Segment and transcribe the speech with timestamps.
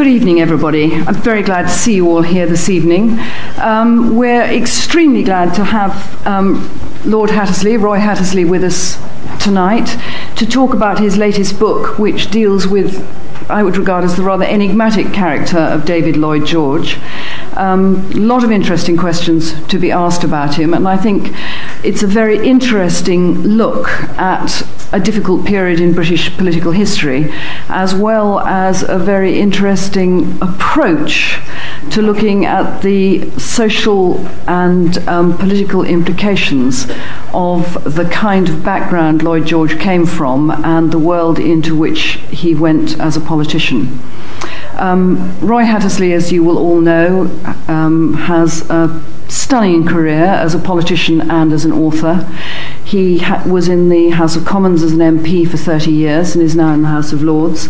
[0.00, 0.94] good evening, everybody.
[0.94, 3.18] I'm very glad to see you all here this evening.
[3.58, 6.70] Um, we're extremely glad to have um,
[7.04, 8.98] Lord Hattersley, Roy Hattersley, with us
[9.44, 9.98] tonight
[10.36, 13.06] to talk about his latest book, which deals with,
[13.50, 16.96] I would regard as the rather enigmatic character of David Lloyd George.
[17.52, 21.28] A um, lot of interesting questions to be asked about him, and I think
[21.84, 27.26] it's a very interesting look at a difficult period in British political history,
[27.68, 31.38] as well as a very interesting approach
[31.90, 36.86] to looking at the social and um, political implications
[37.32, 42.54] of the kind of background Lloyd George came from and the world into which he
[42.54, 44.00] went as a politician.
[44.80, 47.24] Um, Roy Hattersley, as you will all know,
[47.68, 52.26] um, has a stunning career as a politician and as an author.
[52.82, 56.42] He ha- was in the House of Commons as an MP for 30 years and
[56.42, 57.68] is now in the House of Lords.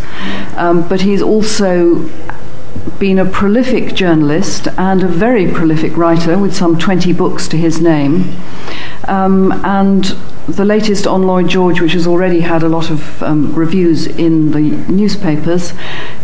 [0.56, 2.08] Um, but he's also
[3.00, 7.80] been a prolific journalist and a very prolific writer with some 20 books to his
[7.80, 8.36] name.
[9.08, 10.04] Um, and
[10.46, 14.52] the latest on Lloyd George, which has already had a lot of um, reviews in
[14.52, 14.60] the
[14.92, 15.72] newspapers,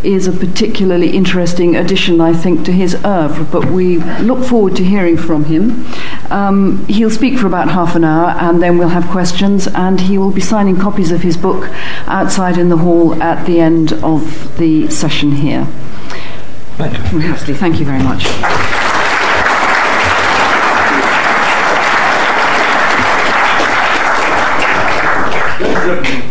[0.07, 3.45] is a particularly interesting addition, I think, to his oeuvre.
[3.45, 5.85] But we look forward to hearing from him.
[6.31, 10.17] Um, he'll speak for about half an hour, and then we'll have questions, and he
[10.17, 11.69] will be signing copies of his book
[12.07, 15.67] outside in the hall at the end of the session here.
[16.77, 17.55] Thank you.
[17.55, 18.27] Thank you very much.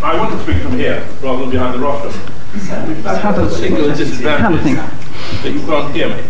[0.03, 2.34] I want to speak from here rather than behind the rostrum.
[2.55, 6.23] I have a, single disadvantage have that you can't hear me.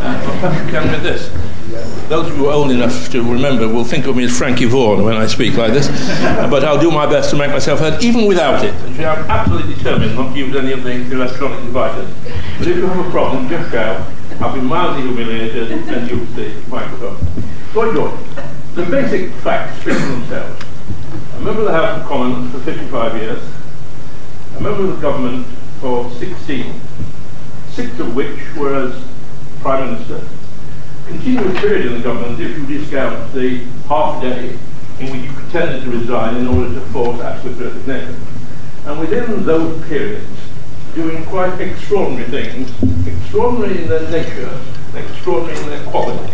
[0.00, 1.30] Uh, perhaps you can with this.
[2.08, 4.66] Those of you who are old enough to remember will think of me as Frankie
[4.66, 5.88] Vaughan when I speak like this,
[6.50, 8.74] but I'll do my best to make myself heard even without it.
[8.74, 12.14] And I'm absolutely determined not to use any of the electronic devices.
[12.58, 14.06] But if you have a problem, just shout.
[14.40, 17.16] I'll be mildly humiliated and use the microphone.
[17.74, 18.20] Lloyd George,
[18.74, 20.64] the basic facts speak for themselves.
[21.36, 23.42] A member of the House of Commons for 55 years,
[24.56, 25.46] a member of the government
[25.80, 26.80] for 16,
[27.70, 29.04] six of which were as
[29.60, 30.20] Prime Minister,
[31.06, 34.56] continuous period in the government if you discount the half day
[35.00, 38.16] in which you pretended to resign in order to force absolute resignation.
[38.86, 40.28] And within those periods,
[40.94, 42.70] doing quite extraordinary things,
[43.06, 44.60] extraordinary in their nature,
[44.94, 46.32] extraordinary in their quality.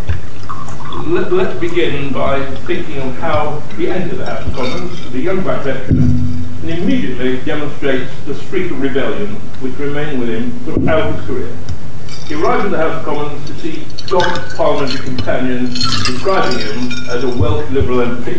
[1.07, 5.43] Let, us begin by thinking of how he entered the House of Commons, the young
[5.43, 6.30] black veteran,
[6.63, 11.57] and immediately demonstrates the streak of rebellion which remained with him throughout his career.
[12.29, 17.25] He arrived at the House of Commons to see Dod's parliamentary companion describing him as
[17.25, 18.39] a Welsh Liberal MP,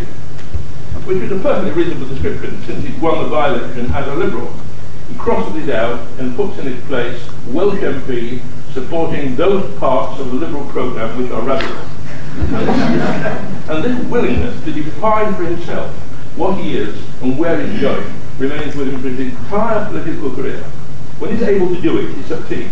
[1.06, 4.53] which is a perfectly reasonable description since he'd won the by-election as a Liberal.
[5.09, 8.42] He crosses it out and puts in its place Welsh MP
[8.74, 11.86] supporting those parts of the Liberal programme which are radical.
[13.72, 18.75] and this willingness to define for himself what he is and where he's going remains
[18.75, 20.64] with him for his entire political career.
[21.19, 22.72] When he's able to do it, he succeeds.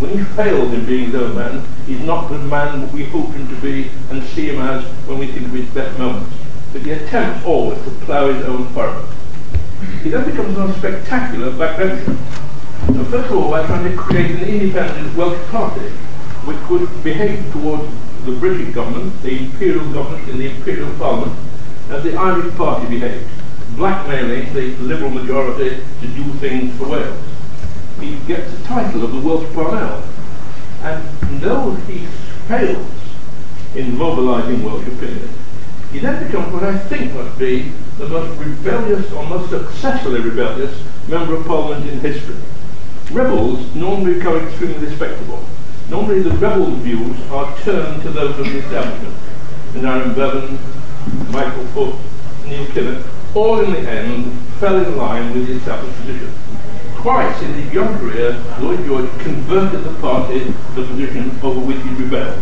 [0.00, 3.46] When he fails in being his own man, he's not the man we hope him
[3.48, 6.34] to be and see him as when we think of his best moments.
[6.72, 9.06] But he attempts always to plough his own furrow.
[10.02, 12.16] He then becomes a spectacular backbencher.
[12.86, 15.88] So first of all, by trying to create an independent Welsh party
[16.46, 17.84] which would behave towards
[18.24, 21.38] the British government, the imperial government and the imperial parliament,
[21.90, 23.28] as the Irish party behaved,
[23.76, 27.30] blackmailing the liberal majority to do things for Wales
[28.00, 30.02] he gets the title of the Welsh Parnell.
[30.82, 32.06] And though he
[32.48, 32.90] fails
[33.74, 35.28] in mobilising Welsh opinion,
[35.92, 40.82] he then becomes what I think must be the most rebellious or most successfully rebellious
[41.08, 42.36] member of parliament in history.
[43.10, 45.44] Rebels normally become extremely respectable.
[45.90, 49.16] Normally the rebels' views are turned to those of the establishment.
[49.74, 50.58] And Aneurin Bevan,
[51.30, 51.94] Michael Foot,
[52.46, 56.32] Neil Kinnock, all in the end fell in line with the established position.
[56.96, 61.80] Twice in his young career, Lloyd George converted the party to the position over which
[61.82, 62.38] he rebelled.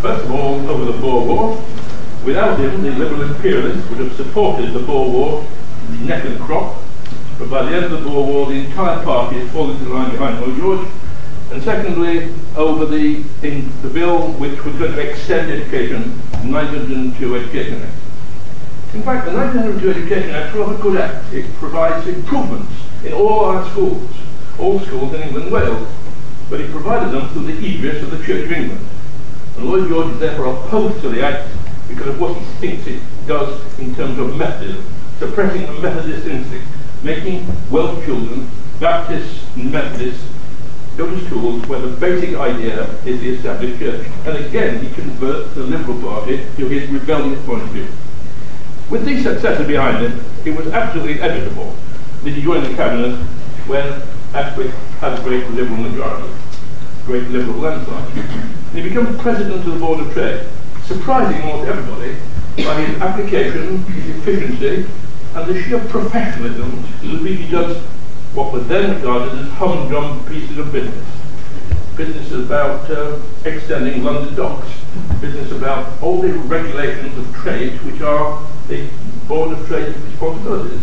[0.00, 1.64] First of all, over the Boer War.
[2.24, 5.46] Without him, the liberal imperialists would have supported the Boer War
[6.02, 6.76] neck and crop.
[7.38, 10.10] But by the end of the Boer War, the entire party had fallen into line
[10.10, 10.88] behind Lloyd George.
[11.52, 16.20] And secondly, over the, in the bill which was going to extend education,
[16.52, 17.92] 1902 Education Act.
[18.94, 21.32] In fact, the 1902 Education Act is a rather good act.
[21.32, 22.72] It provides improvements
[23.04, 24.10] in all our schools,
[24.58, 25.88] all schools in England and Wales,
[26.48, 28.84] but it provided them through the aegis of the Church of England.
[29.56, 31.48] And Lloyd George is therefore opposed to the Act
[31.88, 34.84] because of what he thinks it does in terms of Methodism,
[35.18, 36.66] suppressing the Methodist instinct,
[37.02, 38.48] making Welsh children,
[38.80, 40.24] Baptists and Methodists,
[40.96, 44.06] built his schools where the basic idea is the established church.
[44.24, 47.86] And again, he converts the Liberal Party to his rebellious point of view.
[48.88, 51.74] With these successes behind him, it was absolutely inevitable
[52.22, 53.16] that he joined the cabinet
[53.66, 54.02] when
[54.32, 56.32] Asquith had a great Liberal majority,
[57.04, 58.08] great Liberal landslide.
[58.72, 60.46] He becomes president of the Board of Trade,
[60.84, 62.16] surprising almost everybody
[62.64, 64.88] by his application, his efficiency,
[65.34, 66.70] and the sheer professionalism
[67.22, 67.76] which he does
[68.36, 71.06] what was then regarded as humdrum pieces of business.
[71.96, 74.68] Business about uh, extending London docks,
[75.22, 78.90] business about all the regulations of trade which are the
[79.26, 80.82] Board of Trade's responsibilities.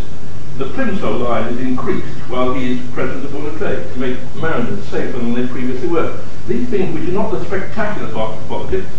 [0.57, 4.17] The Plimsoll line is increased while he is President of Board of Trade to make
[4.35, 6.19] mariners safer than they previously were.
[6.47, 8.89] These things which are not the spectacular part of politics,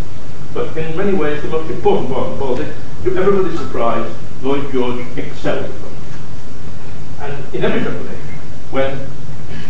[0.52, 5.04] but in many ways the most important part of politics, to everybody's surprise, Lloyd George
[5.18, 5.96] excelled at them.
[7.18, 8.14] And inevitably,
[8.74, 9.06] when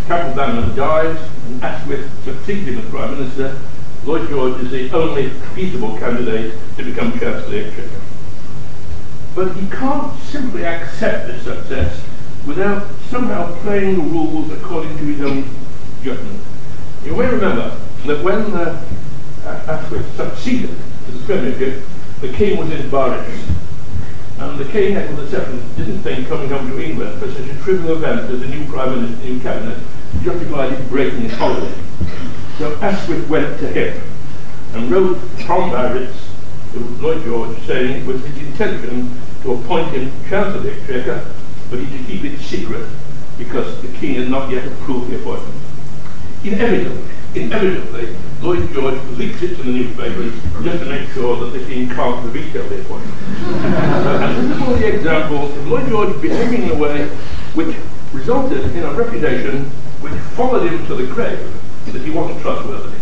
[0.06, 3.60] Campbell-Bannerman dies and Asquith succeeds him as Prime Minister,
[4.06, 8.00] Lloyd George is the only feasible candidate to become Chancellor of the Exchequer.
[9.34, 12.02] But he can't simply accept this success
[12.46, 15.50] without somehow playing the rules according to his own
[16.02, 16.40] judgment.
[17.04, 18.82] You may remember that when uh,
[19.68, 20.70] Asquith succeeded
[21.04, 21.84] to the premiership,
[22.22, 23.63] the king was in Biarritz.
[24.38, 27.96] And the king, Edward II, didn't think coming home to England for such a trivial
[27.96, 29.78] event as a new prime minister, new cabinet,
[30.22, 31.74] justified his breaking his holiday.
[32.58, 34.02] So Asquith went to him
[34.74, 36.16] and wrote from Biarritz
[36.72, 41.32] to Lloyd George saying it was his intention to appoint him Chancellor of the Exchequer,
[41.70, 42.88] but he to keep it secret
[43.38, 45.54] because the king had not yet approved the appointment.
[46.42, 50.32] Inevitably, inevitably, Lloyd George leaks it to the newspapers
[50.62, 53.14] just to make sure that the king can't veto the appointment.
[53.24, 57.06] and this is one of the examples of Lloyd George behaving in a way
[57.54, 57.76] which
[58.12, 59.64] resulted in a reputation
[60.00, 61.52] which followed him to the grave
[61.86, 62.96] that he wasn't trustworthy.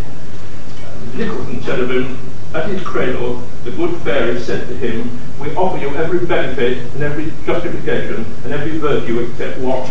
[1.14, 2.18] Nicholson said of him,
[2.54, 7.02] at his cradle, the good fairy said to him, We offer you every benefit and
[7.02, 9.90] every justification and every virtue except one.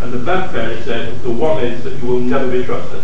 [0.00, 3.02] And the bad fairy said, The one is that you will never be trusted.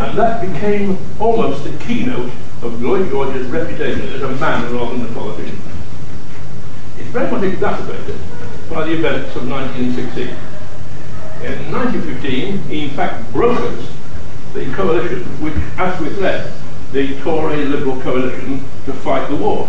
[0.00, 2.32] And that became almost the keynote
[2.62, 5.58] of Lloyd George's reputation as a man rather than a politician.
[6.96, 8.18] It's very much exacerbated
[8.70, 10.28] by the events of 1916.
[11.44, 13.90] In 1915, he in fact brokers
[14.54, 16.50] the coalition which Asquith led
[16.92, 19.68] the Tory Liberal coalition to fight the war.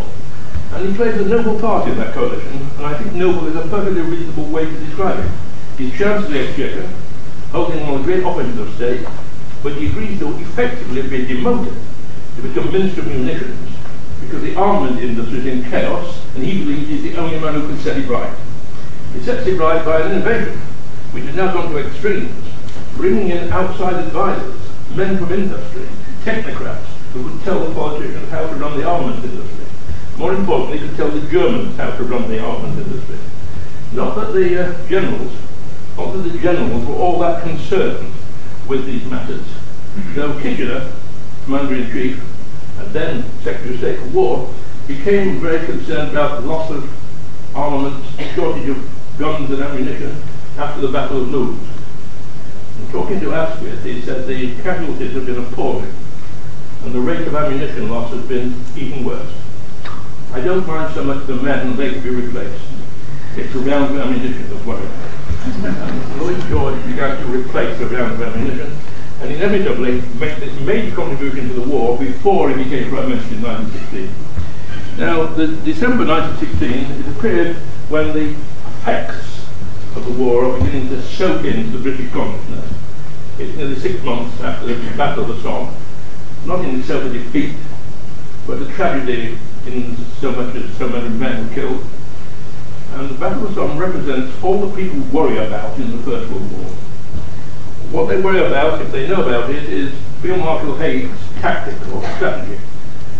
[0.71, 3.67] And he plays a noble part in that coalition, and I think noble is a
[3.67, 5.31] perfectly reasonable way to describe it.
[5.77, 6.89] He's Chancellor of the Exchequer,
[7.51, 9.05] holding one of the great offices of state,
[9.63, 11.73] but he agrees to effectively be demoted
[12.35, 13.77] to become Minister of Munitions
[14.21, 17.67] because the armament industry is in chaos, and he believes he's the only man who
[17.67, 18.33] can set it right.
[19.13, 20.57] He sets it right by an innovation,
[21.11, 22.31] which has now gone to extremes,
[22.95, 24.59] bringing in outside advisors,
[24.95, 25.85] men from industry,
[26.23, 29.65] technocrats, who could tell the politicians how to run the armament industry.
[30.17, 33.17] More importantly, could tell the Germans how to run the armament industry.
[33.93, 35.33] Not that the uh, generals,
[35.97, 38.13] not that the generals were all that concerned
[38.71, 39.43] with these matters.
[40.15, 40.89] Though Kitchener,
[41.43, 42.23] Commander-in-Chief,
[42.79, 44.53] and then Secretary of State for War,
[44.87, 46.89] became very concerned about the loss of
[47.53, 48.89] armaments, shortage of
[49.19, 50.15] guns and ammunition
[50.57, 51.59] after the Battle of Loos.
[52.79, 55.91] And talking to Asquith, he said the casualties have been appalling
[56.85, 59.33] and the rate of ammunition loss has been even worse.
[60.31, 62.63] I don't mind so much the men, they can be replaced.
[63.35, 64.89] It's the round of ammunition that's worrying.
[65.41, 68.77] Lloyd George began to replace the round of ammunition
[69.21, 73.41] and inevitably made this major contribution to the war before he became Prime Minister in
[73.41, 74.97] 1916.
[74.97, 77.55] Now, the December 1916 is a period
[77.89, 78.35] when the
[78.67, 79.47] effects
[79.95, 82.73] of the war are beginning to soak into the British consciousness.
[83.39, 85.73] It's nearly six months after the Battle of the Somme,
[86.45, 87.55] not in itself a defeat,
[88.45, 91.83] but a tragedy in so much as so many men were killed.
[92.93, 96.51] And the Battle of Somme represents all the people worry about in the First World
[96.51, 96.65] War.
[97.91, 102.01] What they worry about, if they know about it, is Field Marshal Haig's tactic or
[102.15, 102.59] strategy.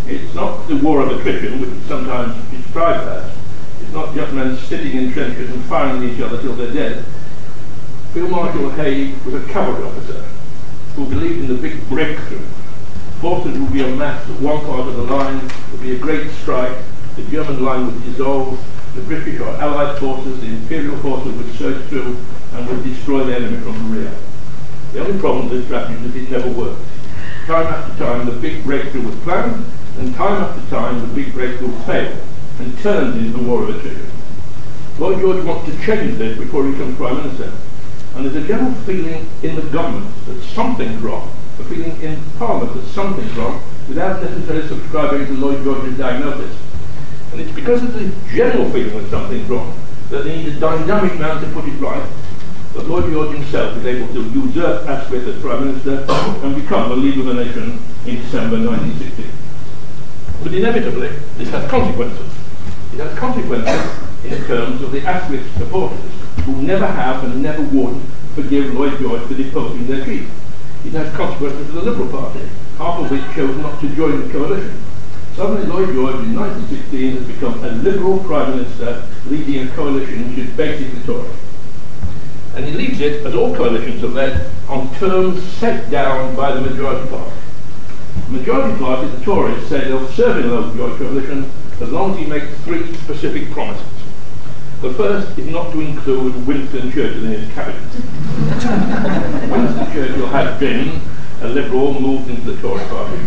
[0.07, 3.37] It's not the war of attrition, which is sometimes described as.
[3.81, 7.05] It's not just men sitting in trenches and firing at each other till they're dead.
[8.13, 10.25] Field Marshal Haig was a cavalry officer
[10.95, 12.41] who believed in the big breakthrough
[13.21, 16.31] forces would be amassed at one part of the line, there would be a great
[16.41, 16.75] strike,
[17.15, 18.59] the German line would dissolve,
[18.95, 22.17] the British or Allied forces, the Imperial forces would surge through
[22.53, 24.13] and would destroy the enemy from the rear.
[24.93, 26.81] The only problem with this strategy is it never worked.
[27.45, 29.65] Time after time, the big breakthrough was planned,
[29.97, 32.19] and time after time, the big breakthrough failed
[32.59, 34.11] and turned into the war of attrition.
[34.99, 37.51] Lloyd George wants to change this before he becomes Prime Minister.
[38.15, 42.73] And there's a general feeling in the government that something's wrong, a feeling in Parliament
[42.75, 46.55] that something's wrong, without necessarily subscribing to Lloyd George's diagnosis.
[47.31, 49.73] And it's because of the general feeling that something's wrong
[50.11, 52.05] that they need a dynamic man to put it right,
[52.73, 56.95] that Lloyd George himself is able to usurp Asquith as Prime Minister and become the
[56.97, 59.23] leader of the nation in December 1960.
[60.43, 62.29] But inevitably, this has consequences.
[62.93, 65.99] It has consequences in terms of the Asquith supporters,
[66.43, 68.01] who never have and never would
[68.35, 70.29] forgive Lloyd George for deposing their chief.
[70.85, 74.33] It has consequences for the Liberal Party, half of which chose not to join the
[74.33, 74.77] coalition.
[75.35, 80.39] Suddenly Lloyd George in 1916 has become a Liberal Prime Minister leading a coalition which
[80.39, 81.29] is basically Tory.
[82.55, 86.59] And he leads it, as all coalitions are led, on terms set down by the
[86.59, 87.31] majority party.
[88.25, 92.19] The majority party, the Tories, say they'll serve in the Lloyd coalition as long as
[92.19, 93.85] he makes three specific promises.
[94.81, 97.81] The first is not to include Winston Churchill in his cabinet.
[99.49, 100.99] Winston Churchill had been
[101.41, 103.17] a Liberal moved into the Tory party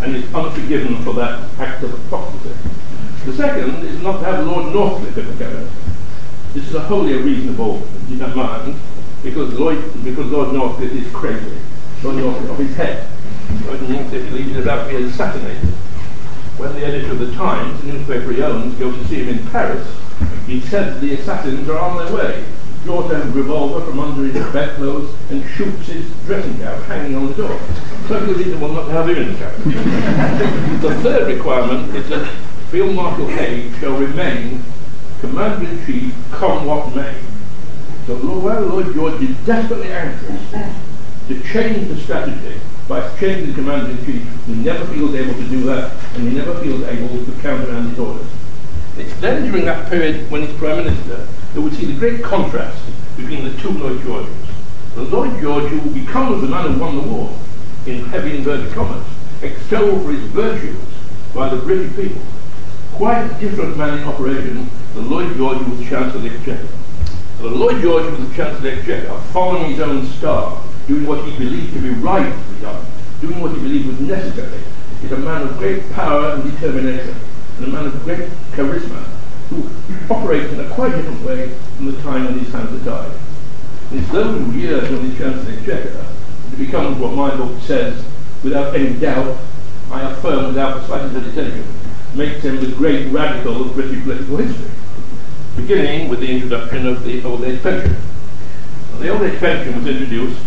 [0.00, 2.54] and is unforgiven for that act of apostasy.
[3.24, 5.70] The second is not to have Lord Northcliffe in the cabinet.
[6.54, 8.76] This is a wholly reasonable demand
[9.22, 11.58] because Lloyd, because Lord Northcliffe is crazy,
[12.02, 13.08] Lord Northcliffe of his head.
[13.66, 15.68] Lord Northcliffe believes he's about to be assassinated.
[16.58, 19.48] When the editor of the Times, the newspaper he owns, goes to see him in
[19.50, 19.86] Paris,
[20.46, 22.44] he says the assassins are on their way
[22.88, 27.58] a revolver from under his bedclothes and shoots his dressing gown hanging on the door.
[28.06, 30.80] Perfectly reasonable not to have him in the cabinet.
[30.82, 32.26] the third requirement is that
[32.70, 34.62] Field Marshal Haig shall remain
[35.20, 37.14] Commander-in-Chief come what may.
[38.06, 40.50] So while Lloyd George is desperately anxious
[41.28, 45.92] to change the strategy by changing the Commander-in-Chief, he never feels able to do that,
[46.14, 48.26] and he never feels able to countermand his orders.
[48.96, 52.80] It's then during that period when he's Prime Minister that would see the great contrast
[53.16, 54.32] between the two Lloyd Georges.
[54.94, 57.36] The Lloyd George who becomes the man who won the war,
[57.84, 59.04] in heavy inverted commas,
[59.42, 60.78] extolled for his virtues
[61.34, 62.22] by the British people.
[62.92, 66.68] Quite a different man in operation than Lloyd George who was Chancellor of the Exchequer.
[67.38, 71.06] The Lloyd George who was the Chancellor of the Exchequer, following his own star, doing
[71.06, 72.86] what he believed to be right to be done,
[73.20, 74.62] doing what he believed was necessary,
[75.02, 77.16] is a man of great power and determination,
[77.56, 79.17] and a man of great charisma,
[79.48, 79.60] Hmm.
[79.60, 83.12] who operates in a quite different way from the time when his hands are tied.
[83.92, 86.06] It's those years when he's Chancellor Exchequer
[86.52, 88.04] it becomes what my book says,
[88.42, 89.38] without any doubt,
[89.90, 91.64] I affirm without the slightest hesitation,
[92.14, 94.70] makes him the great radical of British political history,
[95.56, 97.96] beginning with the introduction of the old age pension.
[98.98, 100.40] the old age pension was introduced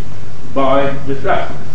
[0.53, 1.25] by Mr.
[1.25, 1.67] Asquith.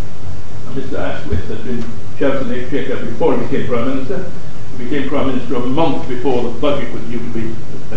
[0.74, 0.98] Mr.
[0.98, 1.82] Asquith had been
[2.18, 4.30] Chancellor of the Exchequer before he became Prime Minister,
[4.78, 7.54] became Prime Minister a month before the budget was due to be
[7.92, 7.96] uh,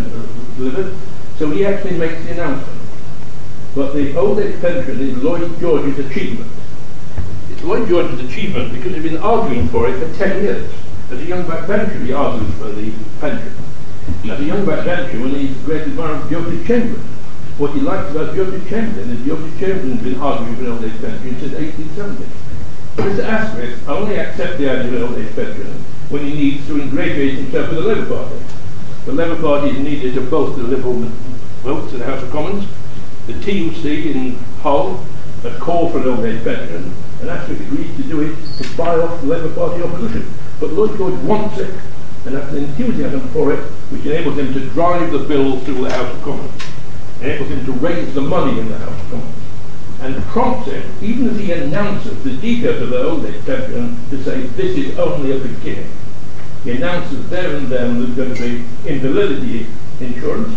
[0.55, 0.95] delivered.
[1.38, 2.79] So he actually makes the announcement.
[3.75, 6.51] But the old age pension is Lloyd George's achievement.
[7.51, 10.71] It's Lloyd George's achievement because he's been arguing for it for 10 years.
[11.12, 13.53] As a young backbencher, he argues for the pension.
[14.25, 17.01] As a young backbencher, when he's great admirer of Chamberlain,
[17.57, 21.01] what he likes about Joseph Chamberlain is Joseph Chamberlain's been arguing for an old age
[21.01, 22.25] pension since 1870.
[22.98, 23.24] Mr.
[23.24, 27.36] Asquith only accepts the idea of an old age pension when he needs to ingratiate
[27.36, 28.36] himself with the Labour Party.
[29.06, 31.01] The Labour Party is needed to boast the Liberal
[31.62, 32.68] votes in the House of Commons.
[33.28, 34.98] The TUC in Hull
[35.44, 38.98] has called for an old age pension and actually agreed to do it to buy
[38.98, 40.34] off the Labour Party opposition.
[40.60, 41.74] But Lloyd George wants it
[42.25, 43.60] and has an enthusiasm for it
[43.92, 46.63] which enables him to drive the bill through the House of Commons,
[47.22, 49.36] enables him to raise the money in the House of Commons
[50.01, 54.24] and prompts him, even as he announces the details of the old age pension, to
[54.24, 55.89] say this is only a beginning.
[56.70, 59.66] He announces there and then there's going to be invalidity
[60.00, 60.54] insurance,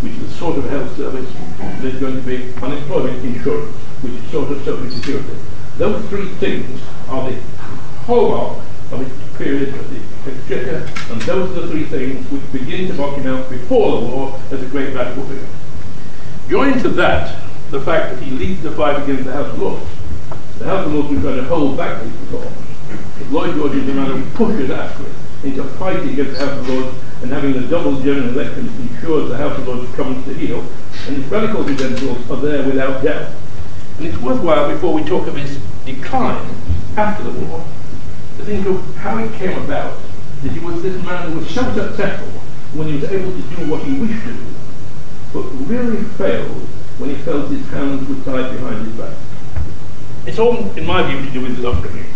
[0.00, 1.32] which is a sort of health service.
[1.80, 3.70] There's going to be unemployment insurance,
[4.02, 5.36] which is sort of social security.
[5.78, 7.36] Those three things are the
[8.06, 8.58] hallmark
[8.90, 12.94] of the period of the exchequer, and those are the three things which begin to
[12.94, 15.46] mark him out before the war as a great radical figure.
[16.48, 17.40] Joined to that,
[17.70, 19.86] the fact that he leads the fight against the House of Lords.
[20.58, 23.30] The House of Lords was trying to hold back these reforms.
[23.30, 26.96] Lloyd George is the man who pushes Asquith into fighting against the House of Lords
[27.22, 30.60] and having the double general elections ensures the House of Lords comes to heel.
[31.06, 33.32] And his radical credentials are there without doubt.
[33.98, 36.48] And it's worthwhile, before we talk of his decline
[36.96, 37.64] after the war,
[38.38, 39.98] to think of how it came about
[40.42, 42.28] that he was this man who was so successful
[42.74, 44.46] when he was able to do what he wished to do,
[45.32, 46.66] but really failed
[46.98, 49.14] when he felt his hands were tied behind his back.
[50.26, 52.06] It's all, in my view, to do with his upbringing.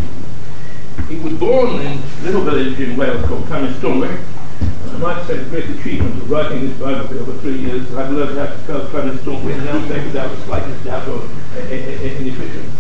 [1.09, 4.25] He was born in a little village in Wales called Llanystumdwy,
[4.97, 8.39] I might say the great achievement of writing this biography over three years I've learned
[8.39, 11.31] how to spell Clarence Thornton and now take without the slightest doubt of
[11.71, 12.73] inefficient.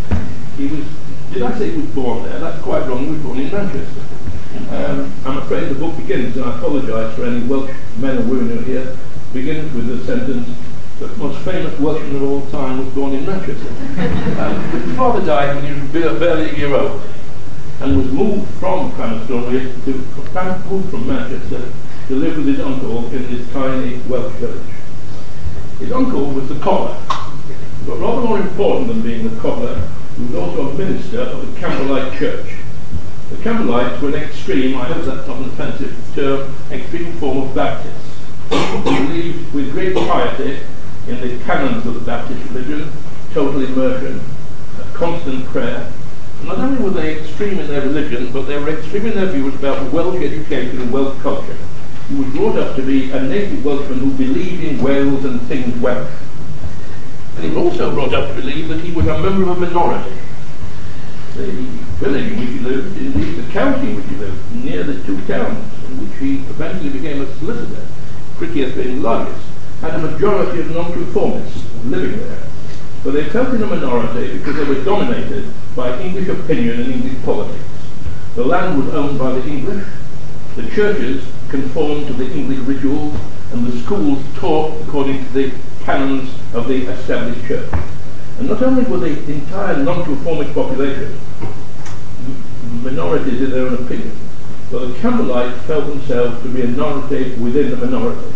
[0.56, 0.86] He was,
[1.30, 2.38] did I say he was born there?
[2.38, 3.04] That's quite wrong.
[3.04, 4.00] He was born in Manchester.
[4.70, 8.48] Um, I'm afraid the book begins, and I apologise for any Welsh men and women
[8.48, 8.96] who are here,
[9.34, 10.48] begins with the sentence,
[10.98, 13.68] the most famous Welshman of all time was born in Manchester.
[14.40, 17.02] um, his father died when he was barely a year old
[17.80, 19.92] and was moved from Cranston to
[20.70, 21.72] moved from Manchester
[22.08, 24.74] to live with his uncle in this tiny Welsh village.
[25.78, 26.96] His uncle was the cobbler,
[27.86, 31.60] but rather more important than being the cobbler, he was also a minister of the
[31.60, 32.54] Campbellite Church.
[33.30, 37.54] The Campbellites were an extreme, I hope that's not an offensive term, extreme form of
[37.54, 40.60] Baptists, who believed with great piety
[41.08, 42.92] in the canons of the Baptist religion,
[43.32, 44.20] total immersion,
[44.94, 45.92] constant prayer,
[46.44, 49.54] not only were they extreme in their religion, but they were extreme in their views
[49.54, 51.56] about Welsh education and Welsh culture.
[52.08, 55.76] He was brought up to be a native Welshman who believed in Wales and things
[55.80, 56.10] Welsh.
[57.36, 59.60] And he was also brought up to believe that he was a member of a
[59.60, 60.16] minority.
[61.34, 61.52] The
[61.98, 65.20] village in which he lived, indeed the county in which he lived, near the two
[65.26, 67.86] towns in which he eventually became a solicitor,
[68.38, 69.44] Criccieth being largest,
[69.80, 72.46] had a majority of non-conformists living there
[73.06, 77.24] but they felt in a minority because they were dominated by English opinion and English
[77.24, 77.62] politics.
[78.34, 79.86] The land was owned by the English,
[80.56, 83.16] the churches conformed to the English rituals,
[83.52, 85.52] and the schools taught according to the
[85.84, 87.70] canons of the established church.
[88.40, 91.16] And not only were the entire non-conformist population
[92.82, 94.18] minorities in their own opinion,
[94.72, 98.32] but the Campbellites felt themselves to be a minority within the minority.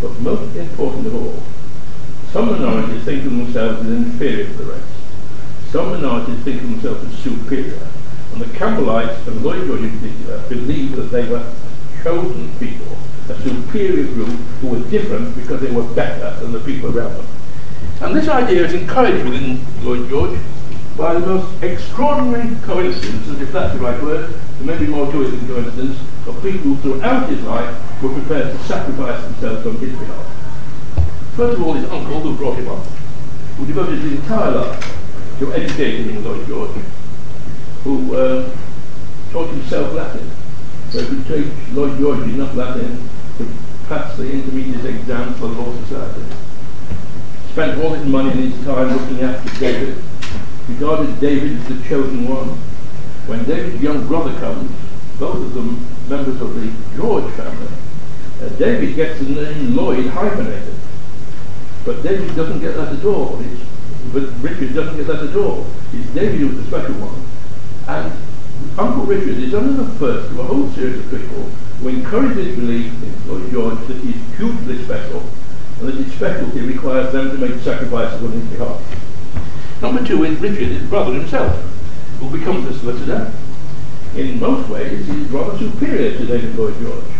[0.00, 1.42] But most important of all,
[2.34, 4.88] some minorities think of themselves as inferior to the rest.
[5.70, 7.78] Some minorities think of themselves as superior.
[8.32, 11.46] And the Campbellites, and Lloyd George in particular, believed that they were
[12.02, 12.98] chosen people,
[13.28, 17.26] a superior group who were different because they were better than the people around them.
[18.00, 20.36] And this idea is encouraged within Lloyd George
[20.96, 25.22] by the most extraordinary coincidence, if that's the right word, there may be more to
[25.22, 29.96] it than coincidence, of people throughout his life were prepared to sacrifice themselves on his
[29.96, 30.43] behalf.
[31.36, 32.84] First of all, his uncle, who brought him up,
[33.56, 36.70] who devoted his entire life to educating Lloyd George,
[37.82, 38.56] who uh,
[39.32, 40.30] taught himself Latin,
[40.90, 43.48] so he could teach Lloyd George enough Latin to
[43.88, 46.22] pass the intermediate exam for the Law Society.
[47.50, 50.04] Spent all his money and his time looking after David,
[50.68, 52.50] regarded David as the chosen one.
[53.26, 54.70] When David's young brother comes,
[55.18, 57.66] both of them members of the George family,
[58.40, 60.74] uh, David gets the name Lloyd hyphenated.
[61.84, 63.40] But David doesn't get that at all.
[63.40, 63.60] It's,
[64.12, 65.66] but Richard doesn't get that at all.
[65.92, 67.20] It's David who's the special one.
[67.86, 68.12] And
[68.78, 71.42] Uncle Richard is only the first of a whole series of people
[71.80, 75.22] who encourage this belief in Lloyd George that he's hugely special
[75.78, 78.80] and that his specialty requires them to make sacrifices on his behalf.
[79.82, 81.54] Number two is Richard, his brother himself,
[82.20, 83.32] who becomes a solicitor.
[84.16, 87.13] In most ways, he's rather superior to David Lloyd George.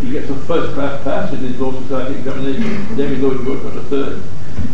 [0.00, 2.96] He gets a first class pass in his Law Society examination.
[2.96, 4.22] David Lloyd George got a third.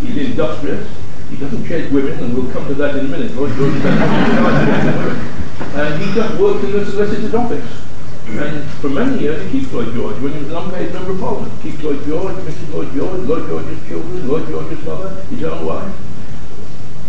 [0.01, 0.87] He's industrious.
[1.31, 3.35] He doesn't chase women, and we'll come to that in a minute.
[3.35, 3.75] Lloyd George
[5.75, 7.85] And he just works in the solicitor's office.
[8.27, 11.21] And for many years he keeps Lloyd George when he was an unpaid member of
[11.21, 11.53] Parliament.
[11.61, 12.73] He keeps Lloyd George, Mrs.
[12.73, 15.95] Lloyd George, Lloyd George's children, Lloyd George's mother, his own wife.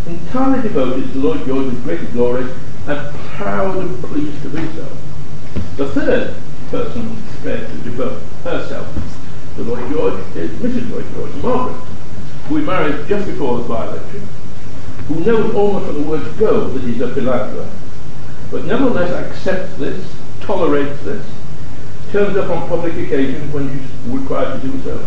[0.08, 2.52] Entirely devoted to Lloyd George's great glory
[2.88, 4.88] and proud and pleased to be so.
[5.78, 6.36] The third
[6.76, 8.86] person prepared to devote herself
[9.56, 10.92] to Lloyd George is Mrs.
[10.92, 11.82] Lloyd George, Margaret,
[12.48, 14.28] who he married just before the by-election,
[15.08, 17.70] who knows almost from the word go that he's a philanderer,
[18.52, 21.26] but nevertheless accepts this, tolerates this,
[22.12, 24.98] turns up on public occasions when he's required to do so,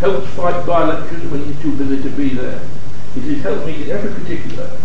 [0.00, 2.60] helps fight by-elections when he's too busy to be there.
[3.16, 4.76] It is helped me in every particular,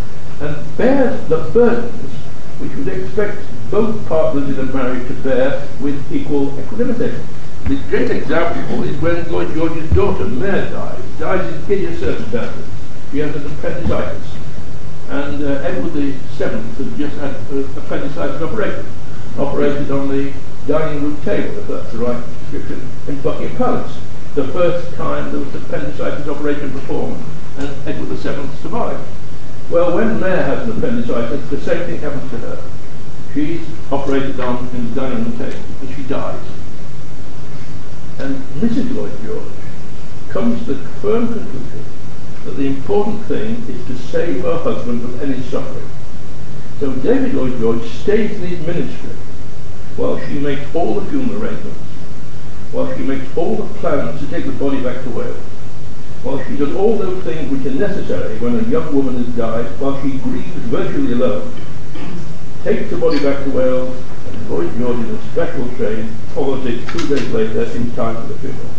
[0.41, 2.11] and bears the burdens
[2.59, 3.39] which would expect
[3.73, 7.17] both partners in a marriage bear with equal equanimity.
[7.63, 12.67] The great example is when Lloyd George's daughter, Mair, dies, dies in hideous circumstances.
[13.09, 14.37] She has an appendicitis.
[15.09, 18.85] And uh, Edward VII had just had an appendicitis operation,
[19.39, 20.31] operated on the
[20.67, 23.97] dining room table, if that's the right description, in Buckingham Palace.
[24.35, 27.23] The first time there was an appendicitis operation performed,
[27.57, 29.09] and Edward VII survived.
[29.71, 32.69] Well, when Mair has an appendicitis, the same thing happens to her.
[33.33, 36.41] She's operated on in the dining room table and she dies.
[38.19, 38.95] And Mrs.
[38.95, 39.53] Lloyd George
[40.29, 41.85] comes to the firm conclusion
[42.45, 45.89] that the important thing is to save her husband from any suffering.
[46.79, 49.15] So David Lloyd George stays in his ministry
[49.95, 51.79] while she makes all the funeral arrangements
[52.73, 55.37] while she makes all the plans to take the body back to Wales,
[56.23, 59.65] while she does all those things which are necessary when a young woman has died,
[59.79, 61.53] while she grieves virtually alone,
[62.63, 63.93] takes the body back to Wales,
[64.31, 68.39] and George in a special train follows it two days later in time for the
[68.39, 68.71] funeral.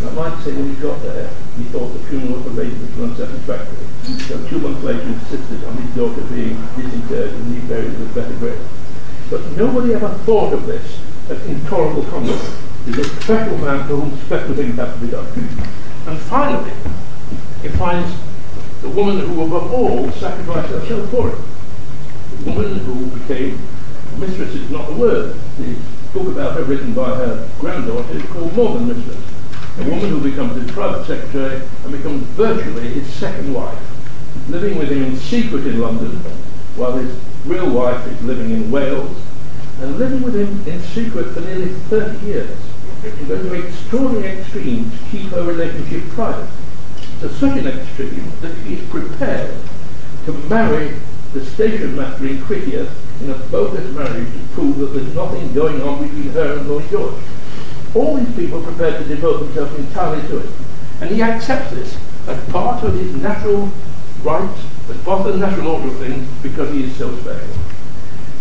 [0.00, 3.86] And I might say when he got there, he thought the funeral arrangements were unsatisfactory.
[4.28, 8.14] So two months later he insisted on his daughter being disinterred and he buried with
[8.14, 8.60] better grave.
[9.30, 12.44] But nobody ever thought of this as intolerable conduct.
[12.84, 15.26] He's a special man for whom special things have to be done.
[16.06, 16.72] And finally,
[17.62, 18.14] he finds
[18.82, 21.55] the woman who above all sacrificed herself for him.
[22.46, 23.58] Woman who became,
[24.18, 25.74] mistress is not the word, the
[26.14, 29.18] book about her written by her granddaughter is called More Than Mistress.
[29.80, 33.76] A woman who becomes his private secretary and becomes virtually his second wife,
[34.48, 36.12] living with him in secret in London,
[36.76, 39.16] while his real wife is living in Wales,
[39.80, 42.56] and living with him in secret for nearly 30 years.
[43.02, 46.48] She goes to extraordinary extremes to keep her relationship private.
[47.20, 49.54] To such an extreme that she is prepared
[50.26, 50.94] to marry
[51.36, 52.90] the station master in Criccieth
[53.22, 56.88] in a bogus marriage to prove that there's nothing going on between her and Lord
[56.90, 57.22] George.
[57.94, 60.50] All these people prepared to devote themselves entirely to it.
[61.02, 63.70] And he accepts this as part of his natural
[64.22, 67.54] rights, as part of the natural order of things, because he is so special.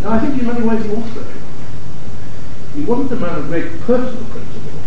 [0.01, 1.41] Now I think in many ways he was special.
[2.75, 4.81] He wasn't a man of great personal principles,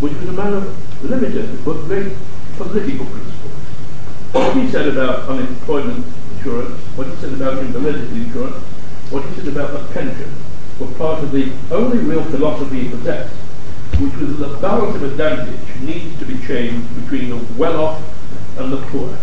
[0.00, 2.12] which was a man of limited but great
[2.56, 3.52] political principles.
[4.32, 6.04] What he said about unemployment
[6.48, 8.56] insurance, what he said about invalidity insurance,
[9.10, 10.32] what he said about the pension,
[10.80, 13.34] were part of the only real philosophy he possessed,
[14.00, 18.02] which was that the balance of advantage needs to be changed between the well-off
[18.58, 19.16] and the poor.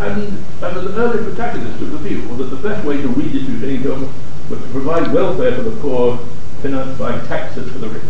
[0.00, 0.22] And,
[0.62, 4.12] and an early protagonist of the view that the best way to redistribute income
[4.48, 6.18] was to provide welfare for the poor
[6.62, 8.02] financed by taxes for the rich.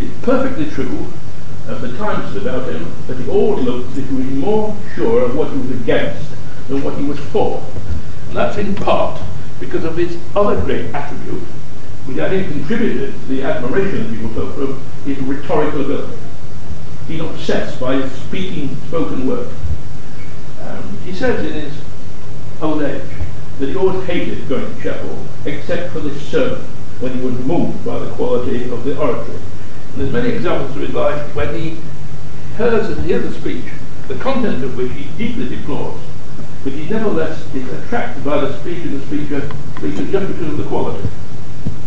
[0.00, 1.06] It's perfectly true,
[1.68, 4.76] as the Times said about him, that he always looked as if he was more
[4.94, 6.35] sure of what he was against
[6.68, 7.64] than what he was for.
[8.28, 9.20] And that's in part
[9.60, 11.42] because of his other great attribute,
[12.06, 16.16] which I think contributed to the admiration that people felt for him, his rhetorical ability.
[17.08, 19.48] He's obsessed by his speaking spoken word.
[20.62, 21.80] Um, he says in his
[22.60, 23.02] old age
[23.58, 26.60] that he always hated going to chapel, except for this sermon
[27.00, 29.36] when he was moved by the quality of the oratory.
[29.36, 31.78] And there's many examples of his life when he
[32.56, 33.64] hears and hears a speech,
[34.08, 36.00] the content of which he deeply deplores,
[36.66, 39.40] but he nevertheless is attracted by the speech and the speaker,
[39.78, 41.06] speaker just because of the quality.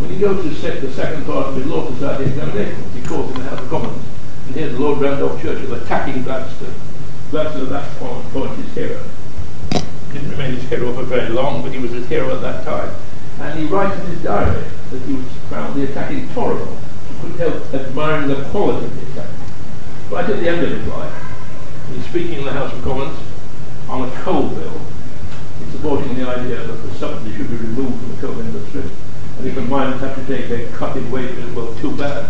[0.00, 3.30] When he goes to set the second part of his Law Society examinations, he calls
[3.30, 4.02] in the House of Commons,
[4.46, 6.72] and here's Lord Randolph Churchill attacking Gladstone.
[7.30, 9.04] Gladstone at that point, point his hero.
[10.14, 12.90] Didn't remain his hero for very long, but he was his hero at that time.
[13.40, 16.26] And he writes in his diary that he was found attacking.
[16.26, 19.34] He couldn't help admiring the quality of the attack.
[20.10, 21.12] Right at the end of his life,
[21.92, 23.18] he's speaking in the House of Commons
[23.90, 24.80] on a coal bill.
[25.72, 28.82] Supporting the idea that the subsidy should be removed from the coal industry.
[29.38, 32.26] And if the miners have to take a cut in wages, well, too bad.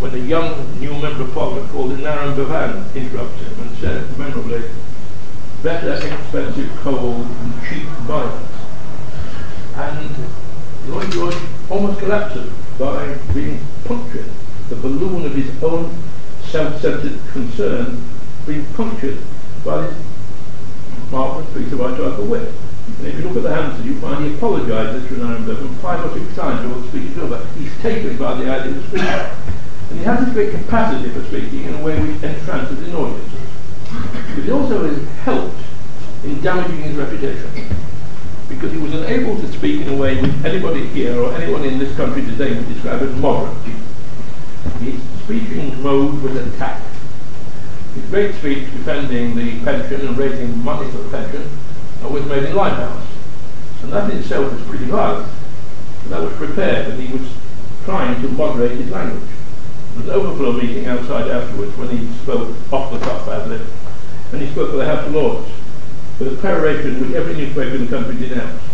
[0.00, 4.62] When a young new member of parliament called Aneurin Bevan interrupts him and says memorably,
[5.62, 8.50] better expensive coal than cheap violence.
[9.76, 10.14] And
[10.88, 11.36] Lloyd George
[11.70, 14.30] almost collapses by being punctured.
[14.68, 15.96] The balloon of his own
[16.44, 18.04] self-centered concern
[18.46, 19.18] being punctured
[19.64, 19.96] by this
[21.10, 22.52] marvelous piece of rhetorical wit.
[22.98, 26.04] And if you look at the answer, you find he apologises to Aneurin Bevan five
[26.04, 27.46] or six times the speech is over.
[27.58, 29.08] He's taken by the idea of speaking.
[29.08, 33.40] And he has this great capacity for speaking in a way which entrances in audiences.
[34.34, 35.60] But he also has helped
[36.24, 37.50] in damaging his reputation
[38.48, 41.78] because he was unable to speak in a way which anybody here or anyone in
[41.78, 43.56] this country today would describe as moderate.
[44.80, 46.80] His speaking mode was attack.
[47.94, 51.48] His great speech defending the pension and raising money for the pension
[52.02, 53.06] uh, was made in Limehouse.
[53.82, 55.30] And that in itself was pretty violent.
[56.02, 57.28] But that was prepared and he was
[57.84, 59.22] trying to moderate his language.
[59.94, 63.66] There was an overflow meeting outside afterwards when he spoke off the cuff ad lib.
[64.32, 65.48] And he spoke for the House of Lords
[66.18, 68.64] with a peroration which every newspaper in the country denounced.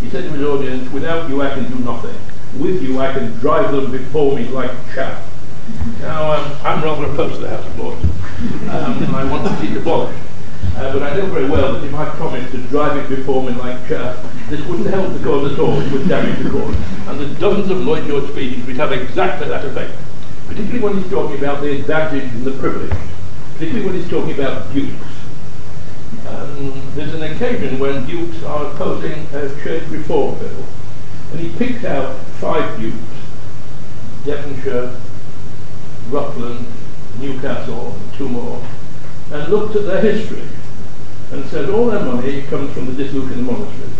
[0.00, 2.16] He said to his audience, without you I can do nothing.
[2.60, 5.35] With you I can drive them before me like chaff.
[6.00, 8.02] Now, um, I'm rather opposed to the House of Lords.
[8.68, 10.22] Um, and I want to see it abolished.
[10.76, 13.52] Uh, but I know very well that if I promised to drive it before me
[13.52, 14.16] like chaff,
[14.50, 15.80] this wouldn't help the cause at all.
[15.80, 16.76] It would damage the cause.
[17.08, 19.94] And the dozens of Lloyd George speeches which have exactly that effect.
[20.46, 22.92] Particularly when he's talking about the advantage and the privilege.
[23.54, 25.16] Particularly when he's talking about dukes.
[26.28, 30.64] Um, there's an occasion when dukes are opposing a church reform bill,
[31.32, 32.96] and he picks out five dukes,
[34.24, 35.00] Devonshire,
[36.10, 36.66] Rutland,
[37.20, 38.62] Newcastle, two more,
[39.32, 40.42] and looked at their history
[41.32, 43.92] and said all their money comes from the Disillusioned monasteries.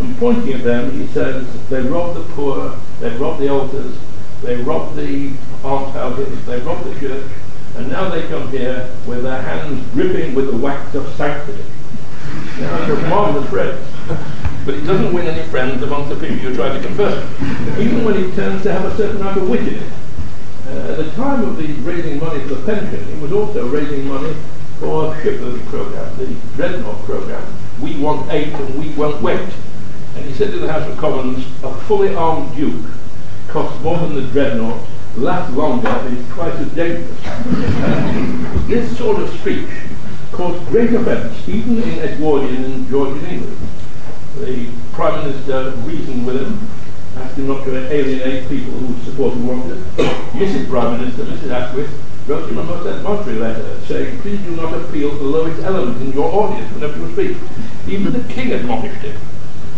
[0.00, 3.96] And pointing at them, he says they robbed the poor, they robbed the altars,
[4.42, 7.30] they robbed the almshouses, they robbed the church,
[7.76, 11.64] and now they come here with their hands dripping with the wax of sanctity.
[12.58, 13.80] Now, it's a marvelous phrase.
[14.64, 17.24] But it doesn't win any friends amongst the people you try to convert,
[17.78, 19.92] even when it turns to have a certain amount of wit in it.
[20.66, 24.06] Uh, at the time of the raising money for the pension, it was also raising
[24.08, 24.34] money
[24.78, 27.54] for a shipbuilding program, the Dreadnought program.
[27.80, 29.48] We want eight and we won't wait.
[30.16, 32.84] And he said to the House of Commons, a fully armed duke
[33.48, 37.20] costs more than the Dreadnought, lasts longer, and is twice as dangerous.
[38.68, 39.68] this sort of speech
[40.32, 43.68] caused great offence, even in Edwardian and Georgian England.
[44.38, 46.68] The Prime Minister reasoned with him,
[47.16, 49.78] asked him not to alienate people who support supported wanted.
[50.34, 50.68] Mrs.
[50.68, 51.50] Prime Minister, Mrs.
[51.50, 51.90] Asquith,
[52.26, 56.00] wrote him a most admonitory letter saying, please do not appeal to the lowest element
[56.02, 57.36] in your audience whenever you speak.
[57.86, 59.20] Even the King admonished him.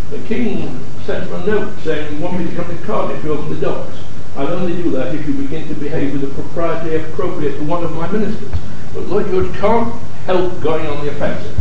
[0.09, 3.33] The King sent him a note saying, you want me to come to Cardiff to
[3.33, 3.97] open the docks.
[4.35, 7.83] I'll only do that if you begin to behave with a propriety appropriate to one
[7.83, 8.51] of my ministers.
[8.93, 9.93] But Lloyd George can't
[10.25, 11.57] help going on the offensive.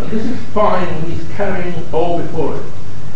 [0.00, 2.64] And this is fine when he's carrying all before him.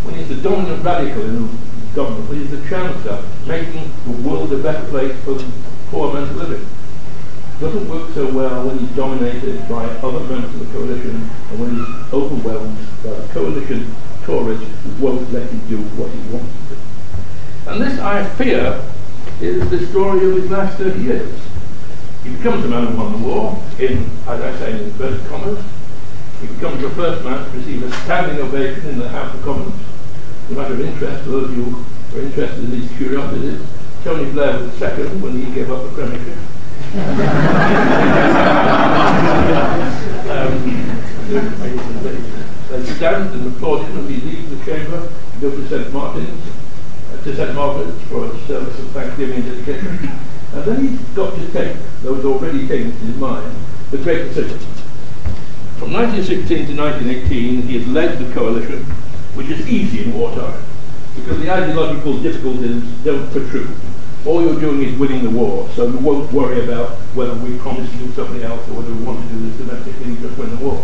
[0.03, 1.57] When he's the dominant radical in the
[1.95, 5.51] government, when he's the chancellor, making the world a better place for the
[5.89, 6.67] poor men to live in
[7.59, 11.69] doesn't work so well when he's dominated by other members of the coalition and when
[11.73, 16.75] he's overwhelmed by the coalition Tories who won't let him do what he wants to
[16.75, 16.81] do.
[17.69, 18.83] And this, I fear,
[19.39, 21.39] is the story of his last 30 years.
[22.23, 25.63] He becomes a man who won the war, in, as I say, in inverted commas.
[26.41, 29.75] He becomes the first man to receive a standing ovation in the House of Commons.
[30.47, 33.61] A matter of interest, for those of you who are interested in these curiosities,
[34.03, 36.37] Tony Blair was second when he gave up the premiership
[40.29, 40.85] um,
[42.69, 45.09] they stand and applaud him as he leaves the chamber
[45.41, 45.91] go to St.
[45.91, 46.43] Martin's,
[47.11, 47.53] uh, to St.
[47.55, 50.09] Margaret's for a service of thanksgiving and dedication.
[50.53, 53.53] And then he's got to take those already taken in his mind,
[53.91, 54.59] the great decision.
[55.77, 58.85] From 1916 to 1918, he has led the coalition,
[59.35, 60.61] which is easy in wartime,
[61.15, 63.75] because the ideological difficulties don't protrude
[64.25, 67.89] all you're doing is winning the war, so you won't worry about whether we promise
[67.91, 70.49] to do something else or whether we want to do this domestic thing, just win
[70.49, 70.81] the war.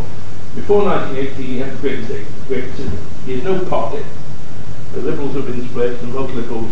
[0.54, 3.00] Before 1918, he had a great decision.
[3.26, 4.04] He has no party.
[4.94, 6.72] The Liberals have been split, and most Liberals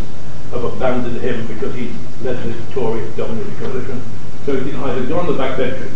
[0.51, 4.01] have abandoned him because he's led the Tory dominated coalition.
[4.45, 5.91] So he can either go on the backbenches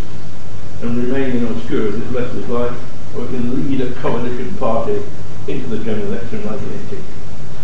[0.81, 4.57] and remain in obscurity the rest of his life, or he can lead a coalition
[4.57, 5.03] party
[5.47, 7.03] into the general election in 1918.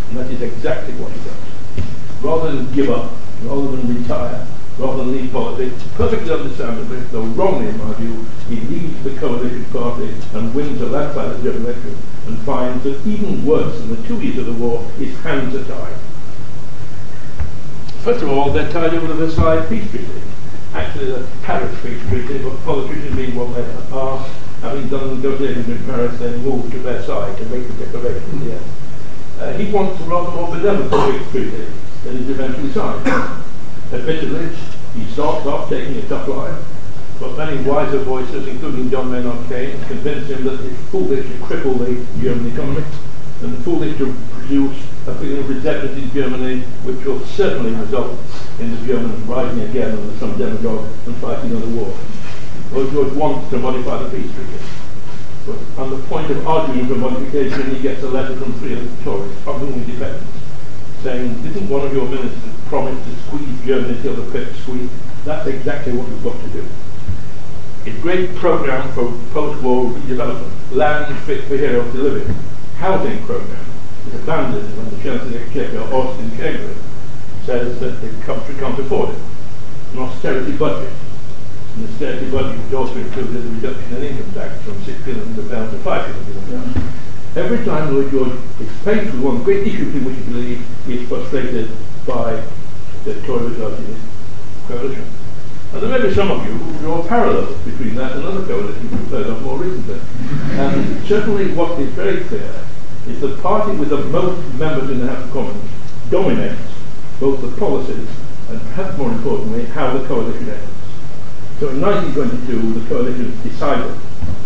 [0.09, 1.59] And that is exactly what he does
[2.21, 3.11] rather than give up,
[3.43, 4.45] rather than retire,
[4.77, 9.65] rather than leave politics, perfectly understandably, though wrongly in my view, he leaves the coalition
[9.65, 11.95] party and wins a landslide general election
[12.27, 15.63] and finds that even worse than the two years of the war, his hands are
[15.65, 15.95] tied.
[18.03, 20.21] First of all, they're tied over the Versailles Peace Treaty.
[20.73, 24.29] Actually, the Paris Peace Treaty, but politicians being what they are,
[24.61, 28.65] having done negotiations in Paris, then moved to Versailles to make the the end.
[29.39, 31.65] Uh, he wants a rather more benevolent treaty
[32.03, 33.07] that is eventually signed.
[33.93, 34.49] Admittedly,
[34.95, 36.61] he starts off taking a tough line,
[37.19, 41.77] but many wiser voices, including John Maynard Keynes, convinced him that it's foolish to cripple
[41.79, 42.83] the German economy
[43.41, 48.19] and foolish to produce a feeling of resentment in Germany, which will certainly result
[48.59, 51.95] in the Germans rising again under some demagogue and fighting another war.
[52.71, 54.59] Lloyd George wants to modify the peace treaty.
[55.45, 58.97] But on the point of arguing for modification, he gets a letter from three of
[58.97, 60.23] the Tories, he depends
[61.03, 64.89] saying, didn't one of your ministers promise to squeeze Germany till the pit squeeze?
[65.23, 66.65] That's exactly what we've got to do.
[67.85, 72.35] A great program for post-war redevelopment, land fit for heroes to live in,
[72.75, 73.65] housing program
[74.07, 76.77] is abandoned when the Chancellor Exchequer, Austen Chamberlain,
[77.45, 79.21] says that the country can't afford it.
[79.93, 80.91] An austerity budget.
[81.75, 85.71] An austerity budget which also included a reduction in income tax from 6 billion down
[85.71, 86.73] to 5 billion.
[87.35, 88.33] Every time Lloyd George
[88.83, 91.69] faced with one great issue in which he believes he is frustrated
[92.07, 92.43] by
[93.05, 93.97] the Tory his
[94.67, 95.05] coalition.
[95.71, 98.91] And there may be some of you who draw parallels between that and other coalitions
[98.91, 99.99] we've heard of more recently.
[100.57, 102.51] And certainly what is very clear
[103.07, 105.69] is the party with the most members in the House of Commons
[106.09, 106.61] dominates
[107.19, 108.09] both the policies
[108.49, 110.78] and perhaps more importantly how the coalition ends.
[111.59, 113.91] So in 1922 the coalition decided,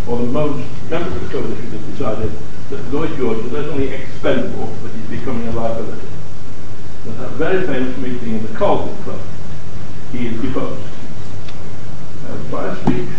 [0.07, 2.31] or the most members of the coalition decided
[2.71, 6.07] that Lloyd George is not only expendable, but he's becoming a liability.
[7.05, 9.21] There's that very famous meeting in the Carlton Club,
[10.11, 10.81] he is deposed.
[12.25, 13.09] Uh, by a speech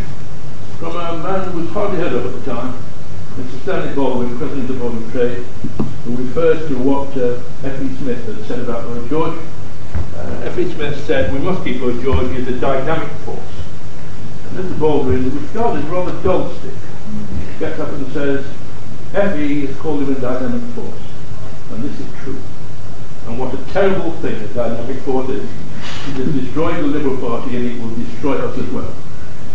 [0.80, 2.74] from a man who was hardly heard of at the time,
[3.38, 3.62] Mr.
[3.62, 5.44] Stanley Baldwin, President of of Trade,
[6.02, 7.94] who refers to what uh, F.E.
[7.98, 9.38] Smith had said about Lloyd George.
[10.16, 10.72] Uh, F.E.
[10.72, 13.54] Smith said, we must keep Lloyd George is a dynamic force.
[14.55, 14.79] And Mr.
[14.79, 16.75] Baldwin, which God is rather dog stick,
[17.59, 18.47] gets up and says,
[19.12, 19.64] F.E.
[19.64, 21.03] is called him a dynamic force.
[21.71, 22.38] And this is true.
[23.27, 25.43] And what a terrible thing a dynamic force is.
[25.43, 28.95] It has destroyed the Liberal Party and it will destroy us as well.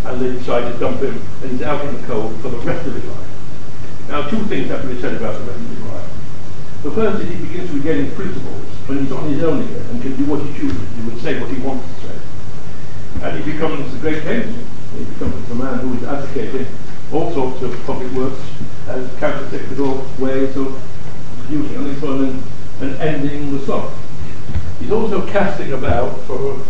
[0.06, 2.86] And they decide to dump him and he's out in the cold for the rest
[2.86, 4.08] of his life.
[4.10, 6.10] Now, two things have to be said about the rest of his life.
[6.84, 9.86] The first is he begins to regain his principles when he's on his own again
[9.92, 10.96] and can do what he chooses.
[10.96, 12.16] He would say what he wants to say.
[13.22, 14.66] And he becomes a great Keynesian.
[14.97, 16.67] He becomes a man who is advocating
[17.12, 18.39] all sorts of public works
[18.88, 20.82] as counter-cyclical ways of
[21.39, 22.43] producing unemployment
[22.82, 23.91] and ending the slump.
[24.80, 26.62] He's also casting about for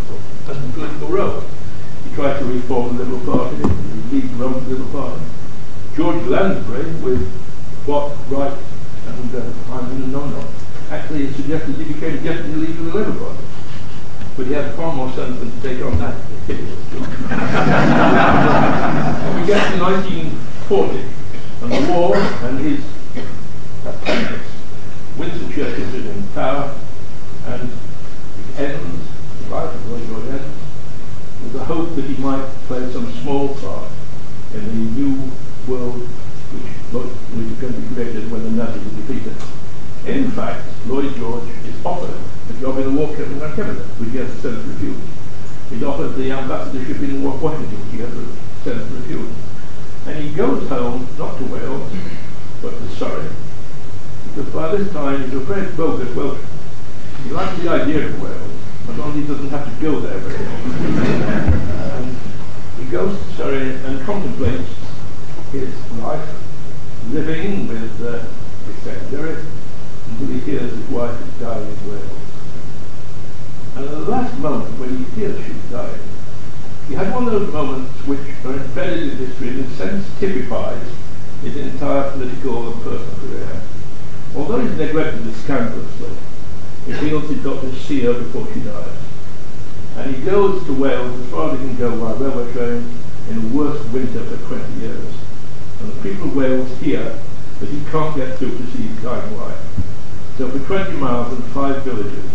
[0.47, 1.43] a political role.
[2.07, 5.23] He tried to reform the Liberal Party, he lead the Liberal Party.
[5.95, 7.27] George Lansbury, with
[7.85, 8.57] what right
[9.07, 10.43] and uh, Hyman and Nonno,
[10.89, 13.43] actually suggested he became deputy leader of the Labour Party.
[14.39, 16.23] But he had far more sense than to take on that job.
[19.35, 21.03] we get to 1940,
[21.61, 22.79] and the war and his
[23.85, 24.47] apprentice,
[25.17, 26.73] Winston Churchill, is in power,
[27.47, 27.69] and
[28.55, 29.09] ends,
[29.43, 30.55] the life of Lloyd George ends,
[31.43, 33.91] with the hope that he might play some small part
[34.53, 35.31] in the new
[35.67, 36.07] world
[36.53, 37.11] which was
[37.59, 39.35] going to be created when the Nazis were defeated.
[40.05, 42.15] In fact, Lloyd George is offered
[42.79, 45.03] a job in the War Cabinet, which he has Senate refused.
[45.69, 48.13] He's offered the ambassadorship in Washington, which he has
[48.63, 49.35] Senate refused.
[50.07, 51.91] And he goes home, not to Wales,
[52.61, 53.29] but to Surrey,
[54.23, 56.09] because by this time he's a very bogus.
[57.23, 58.49] He likes the idea of Wales,
[58.97, 62.15] long as he doesn't have to go there very often.
[62.79, 64.69] he goes to Surrey and contemplates
[65.51, 66.27] his life,
[67.11, 68.23] living with uh,
[68.65, 69.43] his secretary
[70.09, 72.19] until he hears his wife is dying in Wales.
[73.75, 75.99] And at the last moment when he hears she's dying,
[76.87, 80.19] he had one of those moments which are embedded in history and in a sense
[80.19, 80.81] typifies
[81.43, 83.61] his entire political and personal career.
[84.35, 86.15] Although he's neglected it scandalously,
[86.85, 88.97] he feels he's got to see her before she dies.
[89.97, 92.89] And he goes to Wales as far as he can go by railway train
[93.29, 95.13] in the worst winter for 20 years.
[95.79, 97.19] And the people of Wales hear
[97.59, 99.59] that he can't get through to see his dying wife.
[100.37, 102.31] So for 20 miles and five villages,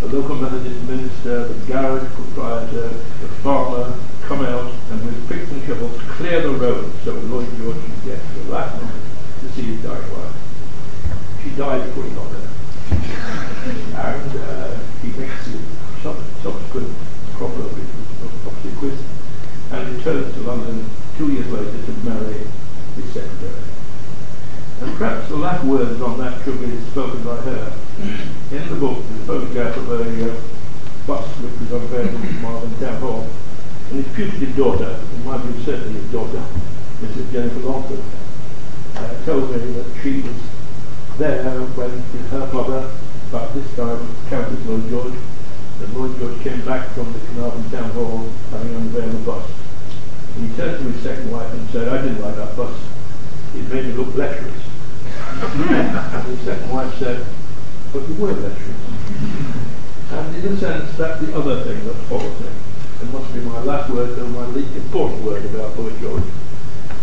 [0.00, 5.62] the local Methodist minister, the garage proprietor, the farmer come out and with picks and
[5.66, 8.80] shovels clear the road so Lloyd George can get to the last
[9.40, 10.34] to see his dying wife.
[11.42, 12.50] She died before he got there.
[14.00, 15.58] and uh, he makes the
[16.02, 16.94] subsequent
[17.32, 19.02] proper obsequies
[19.72, 20.84] and returns to London
[21.16, 22.46] two years later to marry
[22.96, 23.64] his secretary.
[24.80, 27.72] And perhaps the last words on that is spoken by her.
[28.50, 30.40] In the book, there's a photograph of a uh,
[31.06, 31.26] bus
[32.08, 33.26] in Marvin Hall.
[33.90, 36.42] And his putative daughter, in my view certainly his daughter,
[37.00, 37.32] Mrs.
[37.32, 38.00] Jennifer Longford,
[38.96, 40.36] uh, told me that she was
[41.18, 41.90] there when
[42.30, 42.90] her father,
[43.28, 45.14] about this time Countess Lloyd George,
[45.80, 49.50] and Lloyd George came back from the Carnarvon Town Hall having unveiled the bus.
[50.36, 52.78] And he turned to his second wife and said, I didn't like that bus.
[53.54, 54.62] It made me look lecherous.
[55.40, 57.26] and his second wife said,
[57.92, 59.39] but you were lecherous.
[60.12, 62.52] And in a sense, that's the other thing that follows him.
[63.02, 66.24] It must be my last word, though my least important word about Lloyd George.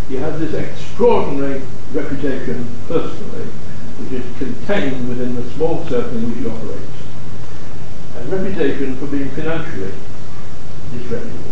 [0.09, 1.61] He has this extraordinary
[1.93, 3.45] reputation personally,
[3.99, 6.97] which is contained within the small circle in which he operates.
[8.17, 9.93] And reputation for being financially
[10.91, 11.51] disreputable.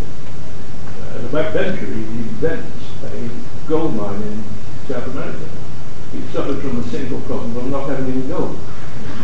[1.00, 4.44] Uh, as a backbencher, he invents a gold mine in
[4.88, 5.50] South America.
[6.12, 8.58] He suffered from the single problem of not having any gold.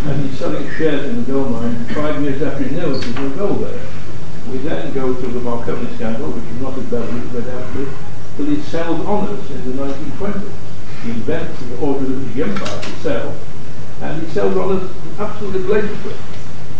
[0.03, 3.29] And he's selling shares in the gold mine five years after he knows there's no
[3.29, 3.85] gold there.
[4.49, 7.85] We then go to the Marconi scandal, which is not as bad as went after,
[8.35, 10.51] till he sells honours in the 1920s.
[11.03, 13.35] He invents the order of the empire to sell,
[14.01, 14.89] and he sells honours
[15.19, 16.15] absolutely blatantly.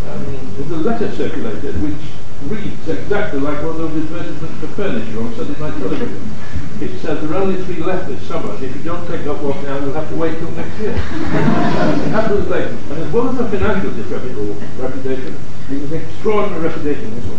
[0.09, 0.26] Um,
[0.57, 2.01] there's a letter circulated which
[2.49, 6.34] reads exactly like one of those advertisements for furniture on Sunday night television.
[6.82, 9.39] It says there are only three left this summer, and if you don't take up
[9.43, 10.97] one now, you'll have to wait till next year.
[10.97, 12.79] Absolutely blatant.
[12.89, 15.38] And as well as a financial disreputable reputation,
[15.69, 17.38] he has an extraordinary reputation this one.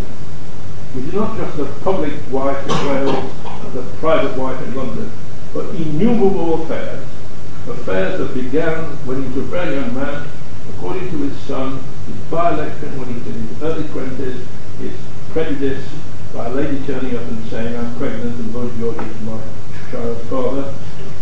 [0.95, 5.11] Which is not just the public wife in Wales and the private wife in London,
[5.53, 7.03] but innumerable affairs.
[7.66, 10.28] Affairs that began when he was a very young man,
[10.70, 14.47] according to his son, his by-election when he was in his early 20s,
[14.78, 14.95] his
[15.32, 15.82] prejudice
[16.35, 19.41] by a lady turning up and saying, I'm pregnant and Lloyd George is my
[19.91, 20.74] child's father,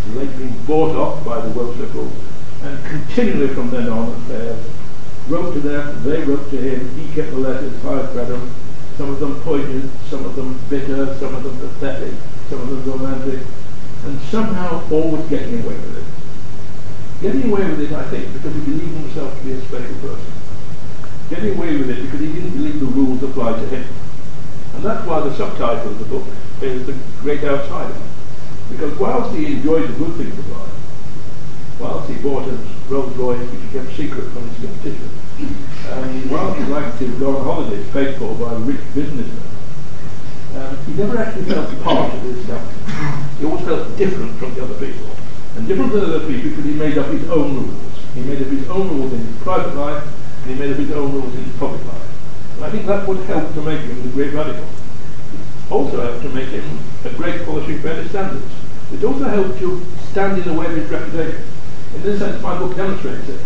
[0.07, 2.13] the lady being bought off by the Liberals,
[2.63, 4.65] and continually from then on affairs
[5.31, 8.53] wrote to them, they wrote to him, he kept the letters, I've read them,
[8.97, 12.15] some of them poignant, some of them bitter, some of them pathetic,
[12.49, 13.41] some of them romantic,
[14.05, 17.23] and somehow always getting away with it.
[17.23, 20.33] Getting away with it, I think, because he believed himself to be a special person.
[21.29, 23.87] Getting away with it because he didn't believe the rules applied to him.
[24.81, 26.25] And that's why the subtitle of the book
[26.63, 28.01] is The Great Outsider.
[28.71, 30.73] Because whilst he enjoyed the good things of life,
[31.79, 32.57] whilst he bought a
[32.89, 35.11] Rolls Royce which he kept secret from his competition,
[35.85, 39.53] and whilst he liked to go on holidays paid for by rich businessmen,
[40.57, 42.65] um, he never actually felt part of this stuff.
[43.39, 45.11] He always felt different from the other people.
[45.59, 48.01] And different than other people because he made up his own rules.
[48.15, 50.09] He made up his own rules in his private life,
[50.41, 52.00] and he made up his own rules in his public life.
[52.61, 54.69] And I think that would help to make him the great radical.
[55.71, 58.53] Also helped to make him a great of better standards.
[58.93, 61.43] It also helped to stand in the way of his reputation.
[61.95, 63.41] In this sense, my book demonstrates it.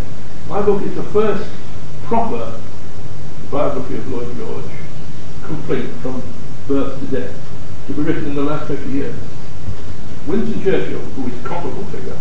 [0.48, 1.48] My book is the first
[2.02, 2.60] proper
[3.52, 4.72] biography of Lloyd George,
[5.44, 6.20] complete from
[6.66, 9.14] birth to death, to be written in the last 50 years.
[10.26, 12.18] Winston Churchill, who is a comparable figure,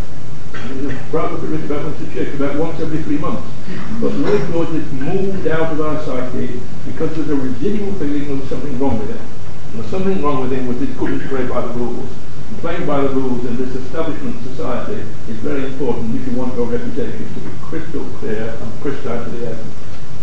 [0.72, 3.48] a biography written about Winston Churchill about once every three months.
[4.00, 8.28] But the Lloyd George has moved out of our psyche because there's a residual feeling
[8.28, 9.20] there was something wrong with him.
[9.72, 12.10] And there's something wrong with him was he couldn't play by the rules.
[12.50, 16.56] And playing by the rules in this establishment society is very important if you want
[16.56, 19.72] your reputation to be crystal clear and crystal to the end.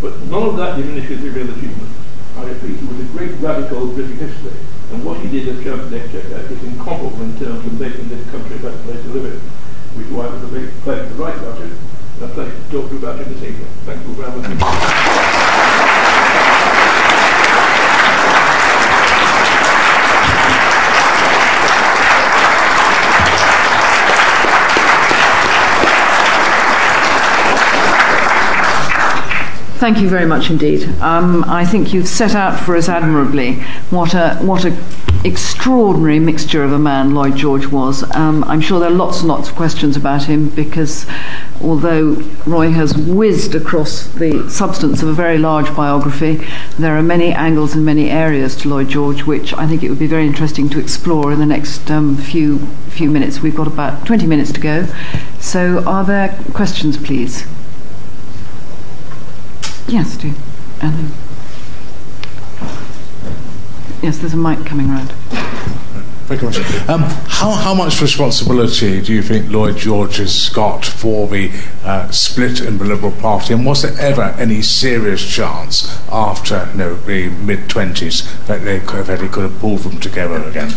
[0.00, 1.90] But none of that diminishes the real achievement.
[2.36, 4.56] I repeat, he was a great radical of British history.
[4.92, 8.56] And what he did as Chancellor Exchequer is incomparable in terms of making this country
[8.56, 9.59] a better place to live in, which
[10.20, 11.72] why it was a great pleasure to write about it,
[12.20, 13.66] and pleasure to talk to you about it this evening.
[13.86, 14.50] Thank you very much.
[29.78, 30.86] Thank you very much indeed.
[31.00, 33.54] Um, I think you've set out for us admirably
[33.88, 34.72] what a what a
[35.24, 38.02] extraordinary mixture of a man Lloyd George was.
[38.16, 41.06] Um, I'm sure there are lots and lots of questions about him because
[41.60, 42.14] although
[42.46, 46.40] Roy has whizzed across the substance of a very large biography,
[46.78, 49.98] there are many angles and many areas to Lloyd George which I think it would
[49.98, 52.58] be very interesting to explore in the next um, few
[52.88, 53.40] few minutes.
[53.40, 54.86] We've got about 20 minutes to go.
[55.38, 57.46] So, are there questions, please?
[59.86, 60.32] Yes, do.
[64.02, 65.12] Yes, there's a mic coming around.
[66.30, 66.88] Thank you very much.
[66.88, 71.50] Um, how, how much responsibility do you think Lloyd George has got for the
[71.84, 73.52] uh, split in the Liberal Party?
[73.52, 78.78] And was there ever any serious chance after you know, the mid 20s that they
[78.78, 80.72] could, that he could have pulled them together again?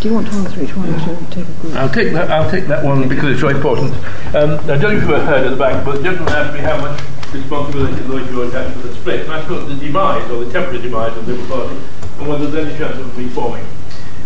[0.00, 1.74] Do you want to answer each one or to take a group?
[1.74, 2.30] I'll take that.
[2.30, 3.94] I'll take that one because it's very important.
[4.36, 6.60] Um, I don't know if you heard at the back, but the gentleman asked me
[6.60, 7.00] how much
[7.32, 10.82] responsibility Lloyd George has for the split, and I suppose the demise or the temporary
[10.82, 11.80] demise of the Liberal Party,
[12.18, 13.64] and whether there's any chance of reforming.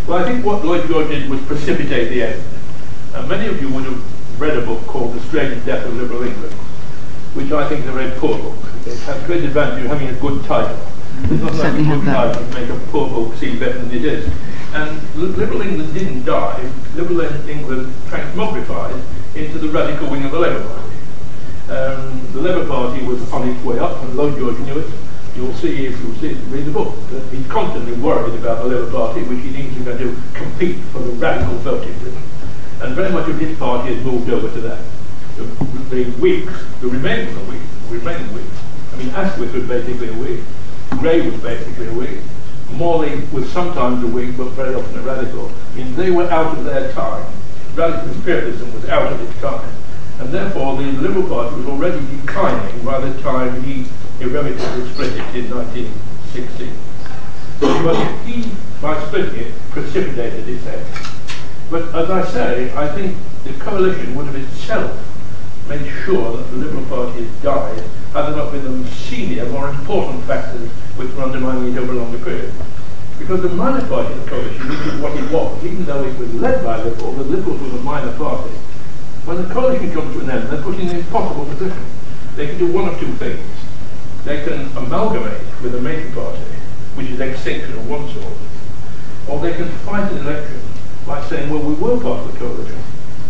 [0.06, 2.42] Well, I think what Lloyd George did was precipitate the end.
[3.14, 6.22] And many of you would have read a book called The Strange Death of Liberal
[6.24, 6.54] England,
[7.34, 8.56] which I think is a very poor book.
[8.86, 10.78] It has great advantage of having a good title.
[11.28, 14.04] There's nothing like a good title to make a poor book seem better than it
[14.04, 14.32] is.
[14.74, 16.68] And Li- Liberal England didn't die.
[16.96, 19.00] Liberal England transmogrified
[19.36, 20.88] into the radical wing of the Labour Party.
[21.70, 24.90] Um, the Labour Party was on its way up, and Lloyd George knew it.
[25.34, 29.22] You'll see if you read the book that he's constantly worried about the Labour Party,
[29.22, 32.22] which he thinks is going to compete for the radical vote in Britain.
[32.82, 34.84] And very much of his party has moved over to that.
[35.36, 35.44] The,
[35.88, 38.60] the Whigs, the remaining Whigs, remaining Whigs.
[38.92, 40.40] I mean, Asquith was basically a Whig.
[40.98, 42.20] Grey was basically a Whig.
[42.72, 45.50] Morley was sometimes a Whig, but very often a radical.
[45.72, 47.32] I mean, they were out of their time.
[47.74, 49.70] Radical imperialism was out of its time.
[50.18, 53.86] And therefore, the Liberal Party was already declining by the time he
[54.22, 56.70] irrevocably split it in 1916.
[57.60, 58.50] But he,
[58.80, 60.86] by splitting it, precipitated end.
[61.70, 64.98] But as I say, I think the coalition would have itself
[65.68, 69.68] made sure that the Liberal Party had died had there not been the senior, more
[69.68, 72.52] important factors which were undermining it over a longer period.
[73.18, 76.18] Because the minor party of the coalition, which is what it was, even though it
[76.18, 78.50] was led by Liberals, the Liberals were a minor party.
[79.24, 81.84] When the coalition comes to an end, they're put in an impossible position.
[82.36, 83.40] They can do one of two things.
[84.24, 86.42] They can amalgamate with a major party,
[86.94, 88.34] which is extinction of one sort,
[89.28, 90.60] or they can fight an election
[91.06, 92.78] by saying, well, we were part of the coalition,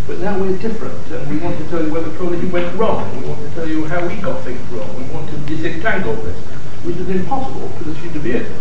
[0.06, 3.08] but now we're different, and we want to tell you where the coalition went wrong.
[3.20, 4.94] We want to tell you how we got things wrong.
[4.98, 6.36] We want to disentangle this,
[6.84, 8.52] which is impossible for the to be it.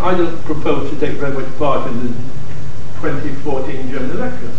[0.00, 2.08] I don't propose to take very much part in the
[3.00, 4.58] 2014 German elections.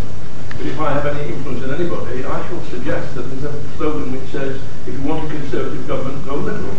[0.58, 4.12] But if I have any influence on anybody, I shall suggest that there's a slogan
[4.12, 6.76] which says, if you want a conservative government, go liberal.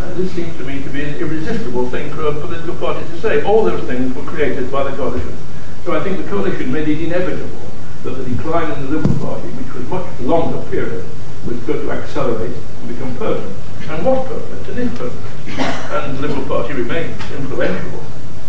[0.00, 3.20] And this seems to me to be an irresistible thing for a political party to
[3.20, 3.42] say.
[3.44, 5.36] All those things were created by the coalition.
[5.84, 7.60] So I think the coalition made it inevitable
[8.04, 11.04] that the decline in the Liberal Party, which was much longer period,
[11.46, 13.56] was going to accelerate and become permanent.
[13.88, 15.90] And was permanent and is permanent.
[15.92, 18.00] And the Liberal Party remains influential,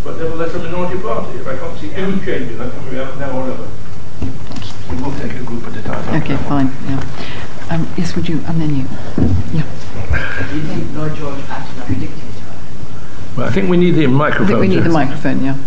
[0.04, 1.40] but nevertheless a minority party.
[1.40, 3.68] I can't see any change in that coming out now or ever.
[4.92, 6.22] We will take a group at a time.
[6.22, 6.72] Okay, fine.
[6.88, 7.04] Yeah.
[7.70, 8.40] Um, yes, would you?
[8.48, 8.86] And then you.
[9.52, 9.66] Yeah.
[10.50, 12.46] Do you think Lloyd George acted like a dictator?
[13.38, 14.16] Well, I think we need the microphone.
[14.16, 14.48] I microphone.
[14.48, 15.44] think we need the microphone.
[15.44, 15.58] Yeah.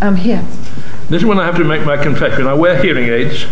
[0.00, 0.44] Um, here.
[1.08, 2.46] This is when I have to make my confession.
[2.46, 3.44] I wear hearing aids,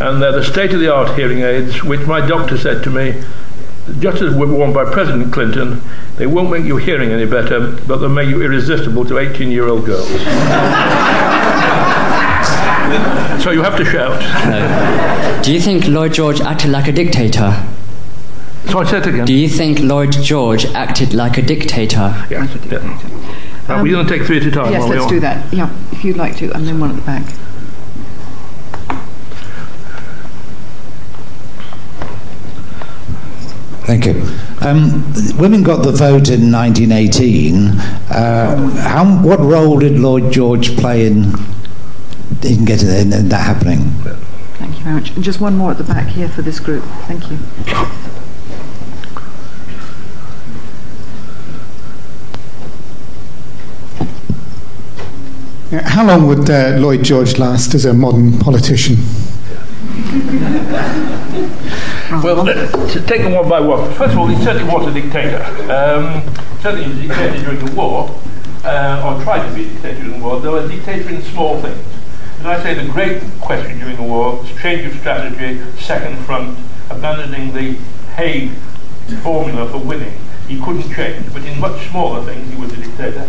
[0.00, 3.22] and they're the state-of-the-art hearing aids, which my doctor said to me,
[3.98, 5.82] just as were worn by President Clinton,
[6.16, 10.06] they won't make your hearing any better, but they'll make you irresistible to 18-year-old girls.
[13.42, 15.42] so you have to shout.
[15.42, 17.66] Do you think Lloyd George acted like a dictator?
[18.72, 19.26] So I said again.
[19.26, 22.26] Do you think Lloyd George acted like a dictator?
[22.30, 22.48] Yeah.
[22.70, 23.68] yeah.
[23.68, 24.72] Are we going to take three at a time?
[24.72, 25.52] Yes, while let's do that.
[25.52, 27.22] Yeah, if you'd like to, and then one at the back.
[33.84, 34.22] Thank you.
[34.66, 35.04] Um,
[35.38, 37.66] women got the vote in 1918.
[38.08, 41.34] Uh, how, what role did Lloyd George play in
[42.42, 43.90] in getting in, in that happening?
[44.54, 45.10] Thank you very much.
[45.10, 46.84] And just one more at the back here for this group.
[47.06, 47.36] Thank you.
[55.72, 58.96] How long would uh, Lloyd George last as a modern politician?
[62.22, 63.90] Well, to take them one by one.
[63.94, 65.42] First of all, he certainly was a dictator.
[65.72, 66.22] Um,
[66.60, 68.10] certainly he was a dictator during the war,
[68.64, 71.58] uh, or tried to be a dictator during the war, though a dictator in small
[71.62, 71.82] things.
[72.40, 76.58] As I say, the great question during the war was change of strategy, second front,
[76.90, 77.78] abandoning the
[78.16, 78.50] Haig
[79.22, 80.18] formula for winning.
[80.48, 83.26] He couldn't change, but in much smaller things he was a dictator.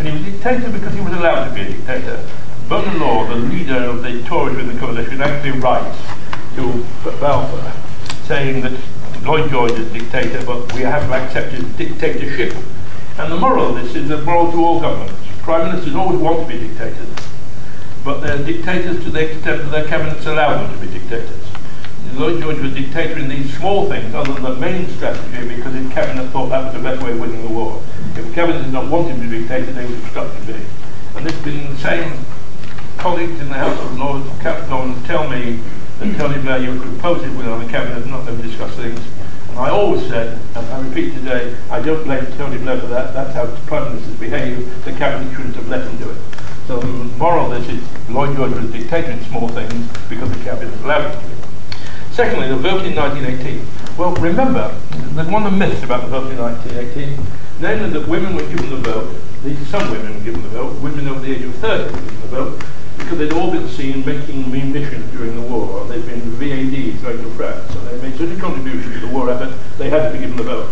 [0.00, 2.26] And he was a dictator because he was allowed to be a dictator.
[2.70, 5.98] Bonar Law, the leader of the Tories in the coalition, actually writes
[6.56, 6.86] to
[7.20, 7.70] Balfour
[8.24, 8.72] saying that
[9.22, 12.54] Lloyd George is a dictator, but we have to accept his dictatorship.
[13.18, 15.20] And the moral of this is the moral to all governments.
[15.42, 17.08] Prime ministers always want to be dictators,
[18.02, 21.44] but they're dictators to the extent that their cabinets allow them to be dictators.
[22.14, 25.74] Lloyd George was a dictator in these small things, other than the main strategy, because
[25.74, 27.82] his cabinet thought that was the best way of winning the war.
[28.16, 30.46] If the cabinet did not want him to be dictator, they would have obstruct him
[30.46, 30.66] being.
[31.16, 32.12] And this has been the same
[32.98, 35.60] colleagues in the House of Lords, kept Capricorn, tell me
[35.98, 36.16] that hmm.
[36.16, 39.00] Tony Blair, you would propose it within the cabinet, and not them discuss things.
[39.50, 43.14] And I always said, and I repeat today, I don't blame Tony Blair for that.
[43.14, 44.84] That's how prime ministers behave.
[44.84, 46.18] The cabinet shouldn't have let him do it.
[46.66, 46.86] So the
[47.18, 51.14] moral of this is Lloyd George was dictator in small things because the cabinet allowed
[51.14, 51.50] him to it.
[52.12, 53.66] Secondly, the vote in 1918.
[53.98, 54.76] Well, remember,
[55.14, 57.18] there's one of the myths about the vote in 1918,
[57.60, 59.14] namely that women were given the vote,
[59.66, 62.26] some women were given the vote, women over the age of 30 were given the
[62.28, 62.64] vote,
[62.98, 65.84] because they'd all been seen making munitions during the war.
[65.86, 69.30] They'd been VADs going to France, and they made such a contribution to the war
[69.30, 70.70] effort, they had to be given the vote.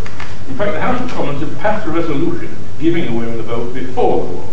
[0.49, 3.75] In fact, the House of Commons had passed a resolution giving the women the vote
[3.75, 4.49] before the war.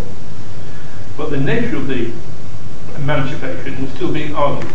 [1.15, 2.11] But the nature of the
[2.97, 4.71] emancipation was still being argued.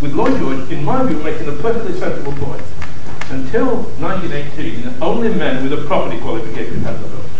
[0.00, 2.62] With Lloyd George, in my view, making a perfectly sensible point.
[3.32, 7.30] Until 1918, only men with a property qualification had the vote.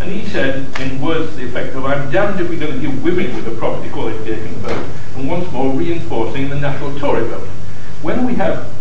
[0.00, 2.80] And he said, in words to the effect of, I'm damned if we're going to
[2.80, 7.22] give women with a property qualification the vote, and once more reinforcing the natural Tory
[7.28, 7.46] vote.
[8.00, 8.72] When we have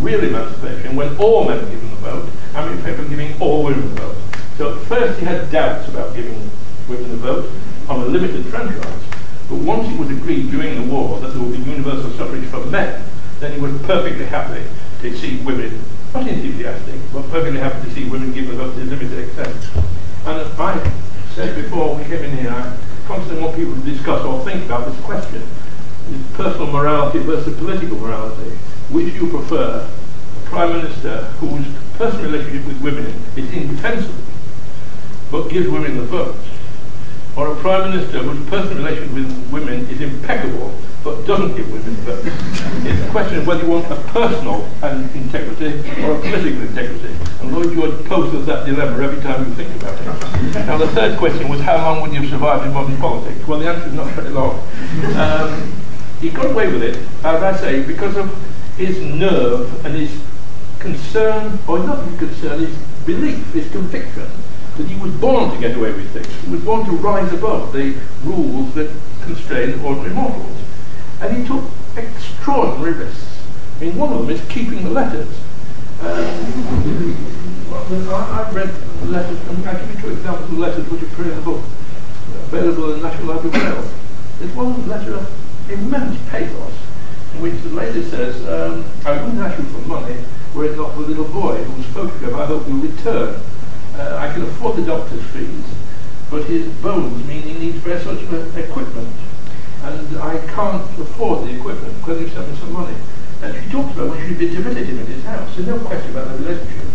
[0.00, 3.62] real emancipation, when all men are given the vote, I'm in favour of giving all
[3.62, 4.16] women the vote.
[4.58, 6.50] So at first he had doubts about giving
[6.88, 7.48] women the vote
[7.88, 9.04] on a limited franchise.
[9.48, 12.66] But once it was agreed during the war that there would be universal suffrage for
[12.66, 13.04] men,
[13.38, 14.64] then he was perfectly happy
[15.02, 15.82] to see women,
[16.14, 19.56] not enthusiastic, but perfectly happy to see women given vote to limited extent.
[20.24, 20.92] And as I
[21.34, 22.76] said before we came in here, I
[23.06, 25.42] constantly want people to discuss or think about this question.
[26.10, 28.50] Is personal morality versus political morality.
[28.90, 29.88] Which you prefer?
[29.88, 34.14] A Prime Minister whose personal relationship with women is indefensible,
[35.30, 36.36] but gives women the vote?
[37.34, 41.96] Or a Prime Minister whose personal relationship with women is impeccable, but doesn't give women
[41.96, 42.22] the vote?
[42.84, 44.68] It's a question of whether you want a personal
[45.14, 47.08] integrity or a political integrity.
[47.40, 50.66] And Lloyd George poses that dilemma every time you think about it.
[50.66, 53.48] Now, the third question was how long would you have survived in modern politics?
[53.48, 54.60] Well, the answer is not very long.
[55.16, 55.72] Um,
[56.20, 58.30] he got away with it, as I say, because of
[58.76, 60.22] his nerve and his
[60.78, 62.76] concern, or not his concern, his
[63.06, 64.30] belief, his conviction
[64.82, 66.26] that he was born to get away with things.
[66.44, 68.90] He was born to rise above the rules that
[69.22, 70.58] constrain ordinary mortals.
[71.20, 71.64] And he took
[71.96, 73.42] extraordinary risks.
[73.76, 75.28] I mean, one of them is keeping the letters.
[76.00, 77.28] Um,
[78.10, 78.70] I, have read
[79.08, 81.62] letters, mean, I'll give you two examples of letters which appear in the book,
[82.50, 83.94] available in the National Library of Wales.
[84.38, 86.72] There's one letter of immense pathos
[87.34, 90.16] in which the lady says, um, I wouldn't ask you for money
[90.54, 93.40] were it not for the little boy whose photograph I hope you'll return.
[93.94, 95.64] Uh, I can afford the doctor's fees,
[96.30, 99.08] but his bones mean he needs very such equipment.
[99.82, 102.96] And I can't afford the equipment because you sent me some money.
[103.42, 105.54] And she talks about when she'd been to visit him at his house.
[105.56, 106.86] There's no question about the relationship.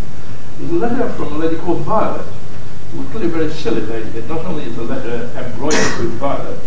[0.58, 2.26] There's a letter from a lady called Violet,
[2.92, 4.28] who was clearly a very silly lady.
[4.28, 6.66] Not only is the letter embroidered with violets,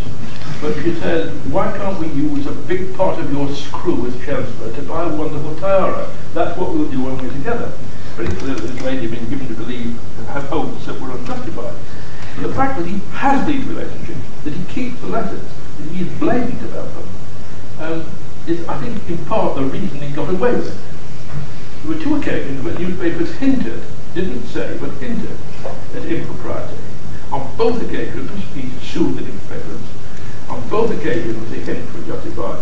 [0.60, 4.70] but she says, why can't we use a big part of your screw as Chancellor
[4.74, 6.14] to buy a wonderful tiara?
[6.34, 7.72] That's what we'll do when we're together.
[8.16, 9.98] Very clearly this lady had been given to believe
[10.32, 11.74] have hopes that were unjustified.
[12.40, 15.42] The fact that he has these relationships, that he keeps the letters,
[15.78, 17.08] that he is blamed about them,
[17.80, 18.04] um,
[18.46, 20.90] is, I think, in part the reason he got away with it.
[21.82, 23.82] There were two occasions when newspapers hinted,
[24.14, 25.36] didn't say, but hinted
[25.94, 26.76] at impropriety.
[27.32, 29.80] On both occasions, he sued the newspapers.
[30.48, 32.58] On both occasions, the hints were justified.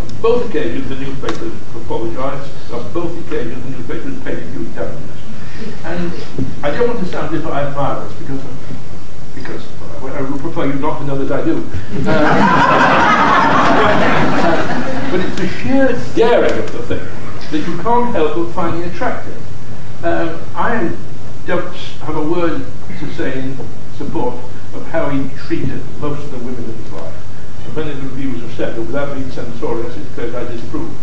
[0.00, 2.72] On both occasions, the newspapers apologised.
[2.72, 5.22] On both occasions, the newspapers paid huge damages.
[5.84, 6.12] And
[6.62, 7.46] I don't want to sound as if
[8.18, 8.40] because,
[9.34, 9.64] because
[10.14, 11.66] I would prefer you not to know that I do.
[12.06, 12.12] Uh,
[15.10, 17.04] but it's the sheer daring of the thing
[17.50, 19.36] that you can't help but finding attractive.
[20.04, 20.96] Um, I
[21.46, 22.64] don't have a word
[22.98, 23.56] to say in
[23.96, 24.34] support
[24.74, 27.14] of how he treated most of the women in his life.
[27.74, 30.96] Many of the reviewers have said that without being censorious, it's clear I disapprove.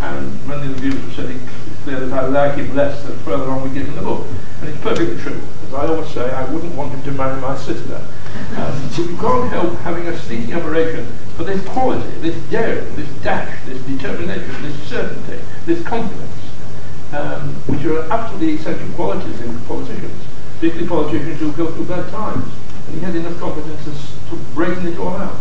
[0.00, 3.18] And many of the reviewers have said it's clear that I like him less than
[3.18, 4.26] further on we get in the book.
[4.62, 5.40] And it's perfectly true.
[5.66, 7.96] As I always say, I wouldn't want him to marry my sister.
[8.56, 11.04] Um, but you can't help having a sneaking admiration
[11.36, 16.30] for this quality, this daring, this dash, this determination, this certainty, this confidence,
[17.12, 20.22] um, which are absolutely essential qualities in politicians,
[20.60, 22.46] particularly politicians who go through bad times.
[22.86, 25.40] And he had enough confidence to, to breaking it all out.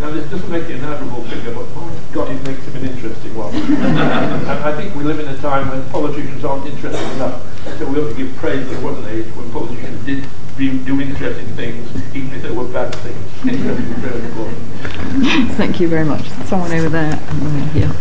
[0.00, 2.88] Now, this doesn't make it an admirable figure, but my God, it makes him an
[2.88, 3.54] interesting one.
[3.54, 7.44] and I think we live in a time when politicians aren't interesting enough,
[7.78, 10.24] so we ought to give praise that there was an age when politicians did
[10.56, 13.46] do interesting things, even if they were bad things.
[13.46, 15.52] Interesting is very important.
[15.56, 16.28] Thank you very much.
[16.46, 17.92] Someone over there and here.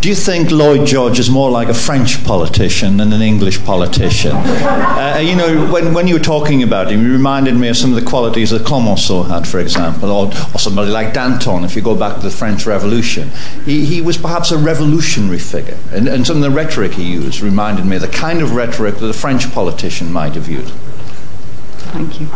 [0.00, 4.32] Do you think Lloyd George is more like a French politician than an English politician?
[4.34, 7.90] uh, you know, when, when you were talking about him, you reminded me of some
[7.92, 11.82] of the qualities that Clemenceau had, for example, or, or somebody like Danton, if you
[11.82, 13.28] go back to the French Revolution.
[13.66, 17.42] He, he was perhaps a revolutionary figure, and, and some of the rhetoric he used
[17.42, 20.72] reminded me of the kind of rhetoric that a French politician might have used.
[21.92, 22.28] Thank you.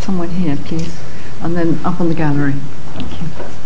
[0.00, 0.98] Someone here, please.
[1.42, 2.54] And then up on the gallery.
[2.94, 3.63] Thank you.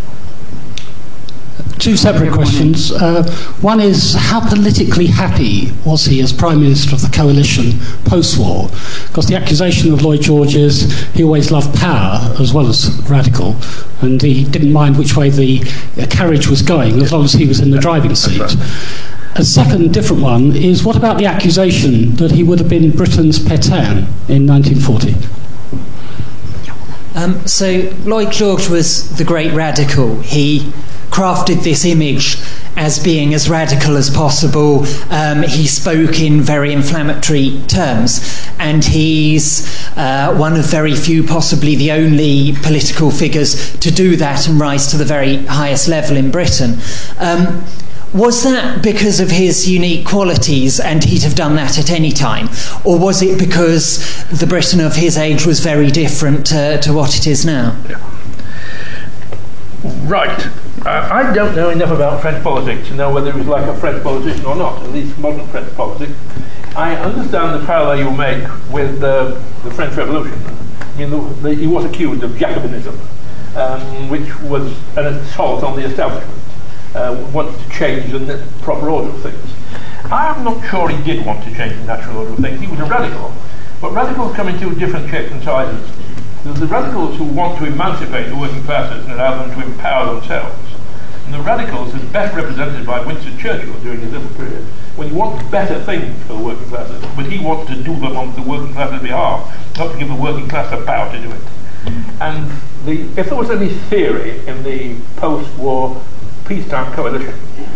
[1.79, 2.91] Two separate questions.
[2.91, 3.23] Uh,
[3.61, 8.69] one is how politically happy was he as Prime Minister of the coalition post war?
[9.07, 13.55] Because the accusation of Lloyd George is he always loved power as well as radical,
[14.01, 15.61] and he didn't mind which way the
[15.97, 18.41] uh, carriage was going as long as he was in the driving seat.
[19.35, 23.39] A second different one is what about the accusation that he would have been Britain's
[23.39, 25.38] Pétain in 1940?
[27.15, 30.19] Um, so Lloyd George was the great radical.
[30.21, 30.71] He
[31.09, 32.37] crafted this image
[32.75, 34.85] as being as radical as possible.
[35.09, 38.21] Um, he spoke in very inflammatory terms,
[38.57, 44.47] and he's uh, one of very few, possibly the only political figures to do that
[44.47, 46.77] and rise to the very highest level in Britain.
[47.17, 47.65] Um,
[48.13, 52.49] was that because of his unique qualities and he'd have done that at any time?
[52.83, 57.27] Or was it because the Britain of his age was very different to what it
[57.27, 57.79] is now?
[57.87, 57.97] Yeah.
[60.07, 60.47] Right.
[60.85, 63.75] Uh, I don't know enough about French politics to know whether he was like a
[63.77, 66.13] French politician or not, at least modern French politics.
[66.75, 70.39] I understand the parallel you make with uh, the French Revolution.
[70.79, 72.97] I mean, the, the, he was accused of Jacobinism,
[73.55, 76.39] um, which was an assault on the establishment
[76.95, 79.53] uh, wanted to change the proper order of things.
[80.05, 82.59] I'm not sure he did want to change the natural order of things.
[82.59, 83.33] He was a radical.
[83.79, 85.89] But radicals come in two different shapes and sizes.
[86.43, 90.15] There's the radicals who want to emancipate the working classes and allow them to empower
[90.15, 90.57] themselves.
[91.25, 94.63] And the radicals is best represented by Winston Churchill during his little period,
[94.95, 98.17] when he wants better things for the working classes, but he wants to do them
[98.17, 101.31] on the working classes' behalf, not to give the working class the power to do
[101.31, 101.41] it.
[102.19, 102.51] And
[102.85, 106.01] the, if there was any theory in the post-war
[106.49, 107.35] peacetime coalition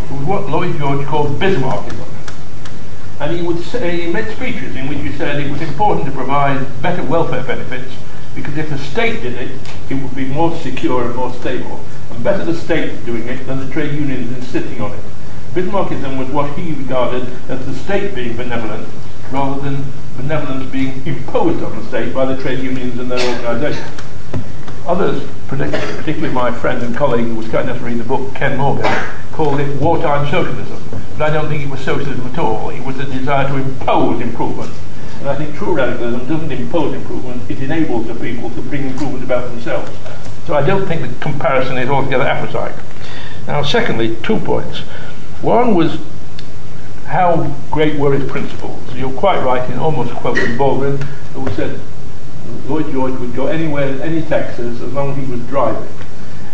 [0.10, 2.08] was what Lloyd George called Bismarckism.
[3.20, 6.12] And he would say, he made speeches in which he said it was important to
[6.12, 7.94] provide better welfare benefits
[8.34, 9.60] because if the state did it,
[9.92, 11.86] it would be more secure and more stable.
[12.10, 15.04] And better the state doing it than the trade unions insisting on it.
[15.54, 18.90] Bismarckism was what he regarded as the state being benevolent
[19.32, 19.86] rather than
[20.18, 24.13] benevolence being imposed on the state by the trade unions and their organisations.
[24.86, 28.58] Others, particularly my friend and colleague who was kind enough to read the book, Ken
[28.58, 28.92] Morgan,
[29.32, 30.84] called it wartime socialism.
[31.18, 32.70] But I don't think it was socialism at all.
[32.70, 34.74] It was a desire to impose improvement.
[35.20, 39.24] And I think true radicalism doesn't impose improvement, it enables the people to bring improvement
[39.24, 39.90] about themselves.
[40.46, 42.76] So I don't think the comparison is altogether apposite.
[43.48, 44.80] Now, secondly, two points.
[45.42, 45.98] One was
[47.06, 48.82] how great were his principles.
[48.96, 50.98] You're quite right in almost quoting Baldwin,
[51.34, 51.80] who said
[52.68, 55.90] Lloyd George would go anywhere, any Texas, as long as he was driving.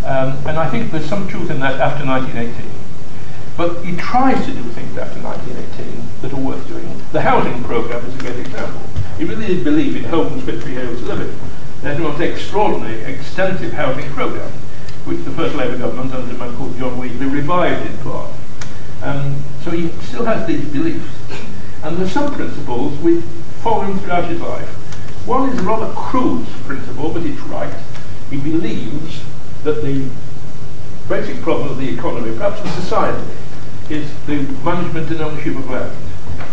[0.06, 2.72] Um, and I think there's some truth in that after 1918.
[3.58, 7.02] But he tries to do things after 1918 that are worth doing.
[7.12, 8.82] The housing program is a great example.
[9.18, 11.38] He really did believe in homes fit for heroes living.
[11.82, 14.50] There was an extraordinary, extensive housing program,
[15.06, 18.32] which the first Labour government under a man called John Wheatley revived in part.
[19.02, 21.08] Um, so he still has these beliefs.
[21.84, 23.24] And there's some principles which
[23.62, 24.79] follow him throughout his life.
[25.30, 27.72] One is a rather crude principle, but it's right.
[28.32, 29.24] He believes
[29.64, 30.10] that the
[31.08, 33.30] basic problem of the economy, perhaps of society,
[33.92, 35.96] is the management and ownership of land.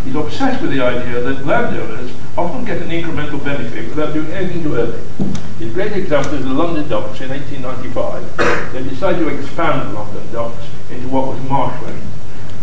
[0.05, 4.63] He's obsessed with the idea that landowners often get an incremental benefit without doing anything
[4.65, 5.37] to earn it.
[5.59, 8.75] His great example is the London docks in 1895.
[8.75, 12.03] They decided to expand the London docks into what was marshland.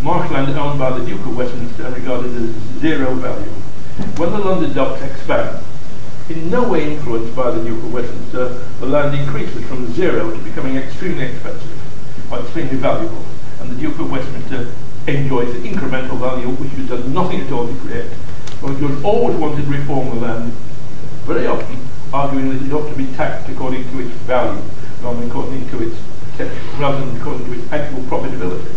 [0.04, 2.52] Marshland owned by the Duke of Westminster and regarded as
[2.82, 3.50] zero value.
[4.18, 5.64] When the London docks expand,
[6.30, 8.50] in no way influenced by the Duke of Westminster,
[8.80, 13.26] the land increases from zero to becoming extremely expensive, or extremely valuable,
[13.60, 14.72] and the Duke of Westminster
[15.08, 18.12] enjoys the incremental value which has done nothing at all to create.
[18.62, 20.54] Well, George always wanted reform the land,
[21.26, 21.78] very often
[22.14, 24.62] arguing that it ought to be taxed according to its value,
[25.02, 25.98] rather than according to its
[26.80, 28.74] rather than according to its actual profitability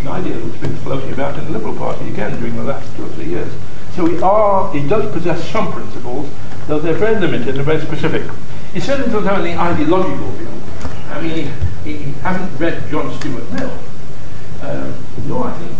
[0.00, 3.04] an idea that's been floating about in the Liberal Party again during the last two
[3.04, 3.52] or three years.
[3.94, 6.30] So he, are, he does possess some principles,
[6.68, 8.22] though they're very limited and very specific.
[8.74, 10.48] He certainly doesn't have any ideological view.
[11.10, 11.50] I mean,
[11.82, 13.72] he, he hasn't read John Stuart Mill,
[14.62, 14.94] um,
[15.26, 15.72] nor I think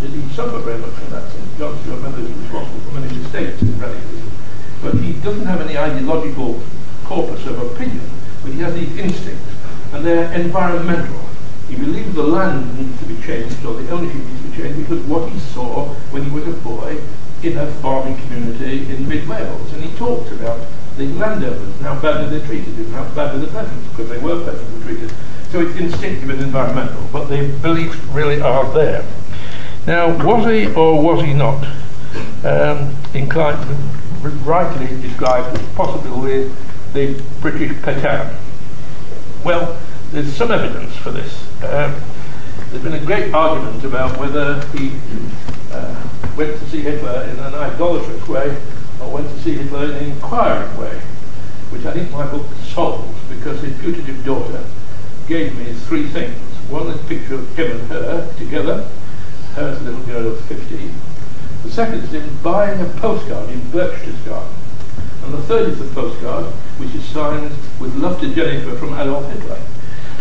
[0.00, 3.14] did he suffer very much from that since John Stuart Mill is responsible for many
[3.14, 4.32] mistakes in radicalism.
[4.82, 6.62] But he doesn't have any ideological
[7.04, 8.10] corpus of opinion,
[8.42, 9.54] but he has these instincts,
[9.92, 11.20] and they're environmental.
[11.68, 14.78] He believed the land needs to be changed, or the ownership needs to be changed,
[14.78, 16.98] because what he saw when he was a boy
[17.44, 20.60] in a farming community in mid Wales, and he talked about
[20.96, 24.44] the landowners and how badly they're treated, and how badly the peasants, because they were
[24.44, 25.12] peasants, treated.
[25.50, 29.04] So it's instinctive and environmental, but the beliefs really are there.
[29.86, 31.64] Now, was he or was he not
[32.44, 36.50] um, inclined, to rightly described as possibly
[36.94, 38.34] the British Petain?
[39.44, 39.78] Well,
[40.12, 41.46] there's some evidence for this.
[41.62, 41.94] Um,
[42.70, 44.92] there's been a great argument about whether he
[45.70, 45.94] uh,
[46.36, 48.56] went to see Hitler in an idolatrous way
[49.00, 50.98] or went to see Hitler in an inquiring way,
[51.70, 54.64] which I think my book solves because his putative daughter
[55.26, 56.36] gave me three things.
[56.70, 58.88] One a picture of him and her together,
[59.54, 60.92] her as a little girl of 15.
[61.64, 64.48] The second is him buying a postcard in Berchtesgaden.
[65.24, 66.44] And the third is the postcard,
[66.78, 67.50] which is signed
[67.80, 69.60] with love to Jennifer from Adolf Hitler.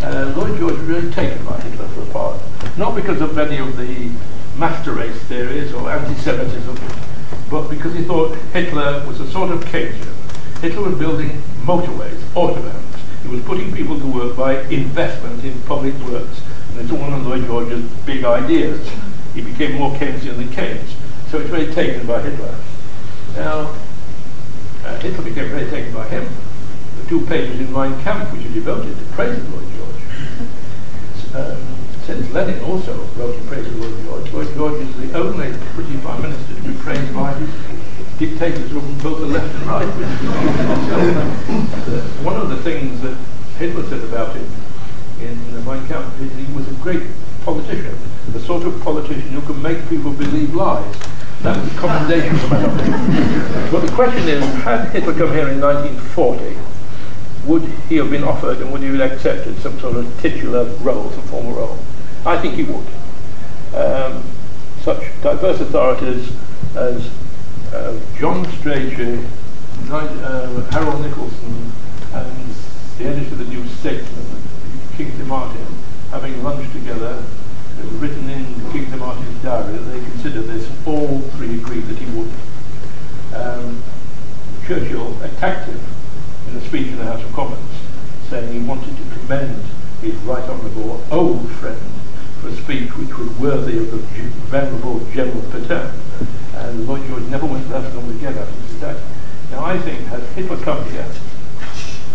[0.01, 2.41] Uh, Lloyd George was really taken by Hitler for a part,
[2.77, 4.11] not because of any of the
[4.57, 6.77] master race theories or anti-Semitism,
[7.49, 10.13] but because he thought Hitler was a sort of Keynesian.
[10.61, 12.83] Hitler was building motorways, autobahns.
[13.23, 16.41] He was putting people to work by investment in public works.
[16.71, 18.89] And it's one of Lloyd George's big ideas.
[19.33, 20.95] He became more Keynesian than Keynes.
[21.29, 22.55] So it's very taken by Hitler.
[23.35, 23.75] Now,
[24.85, 26.27] uh, Hitler became very taken by him.
[27.01, 29.89] The two pages in Mein Kampf, which are devoted to praising Lloyd George.
[31.33, 31.72] Um,
[32.05, 36.55] since Lenin also wrote in praise of George, George is the only British Prime Minister
[36.55, 37.33] to be praised by
[38.19, 39.87] dictators from both the left and right.
[42.23, 43.17] one of the things that
[43.57, 44.45] Hitler said about him
[45.21, 47.03] in Mein Kampf is he was a great
[47.45, 47.97] politician,
[48.31, 50.95] the sort of politician who can make people believe lies.
[51.41, 53.71] That was a commendation from Adolf.
[53.71, 56.57] But the question is, had Hitler come here in 1940,
[57.45, 61.11] would he have been offered and would he have accepted some sort of titular role,
[61.11, 61.77] some formal role?
[62.26, 62.88] I think he would.
[63.76, 64.24] Um,
[64.82, 66.32] such diverse authorities
[66.76, 67.09] as
[67.74, 69.28] uh, John Strachey,
[69.89, 71.71] uh, Harold Nicolson,
[72.13, 72.55] and
[72.97, 74.41] the editor of the New Statesman,
[74.95, 75.65] Kingsley Martin,
[76.11, 77.26] having lunch together,
[77.78, 81.97] it was written in Kingsley Martin's diary that they considered this, all three agreed that
[81.97, 82.39] he wouldn't.
[83.36, 83.84] Um,
[84.65, 85.80] Churchill attacked him
[86.47, 87.69] in a speech in the House of Commons,
[88.30, 89.61] saying he wanted to commend
[89.99, 91.82] his right honourable old friend
[92.43, 93.97] for a speech which was worthy of the
[94.51, 95.87] venerable General Petain.
[96.55, 98.97] And Lloyd George never went to film again after attack.
[99.49, 101.07] Now I think had Hitler come here,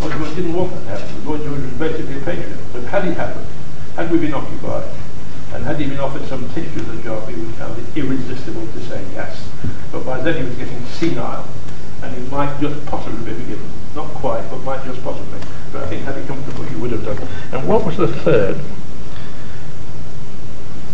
[0.01, 1.25] Lloyd George didn't want that to happen.
[1.25, 2.59] Lloyd George was basically a patriot.
[2.73, 3.47] But had it happened,
[3.97, 4.85] had we been occupied,
[5.55, 7.97] and had he been offered some tincture of the job, he would have found it
[7.97, 9.51] irresistible to say yes.
[9.91, 11.49] But by then he was getting senile,
[12.03, 13.71] and he might just possibly be forgiven.
[13.97, 15.41] Not quite, but might just possibly.
[15.73, 17.27] But I think had he come to book, he would have done.
[17.51, 18.61] And what was the third?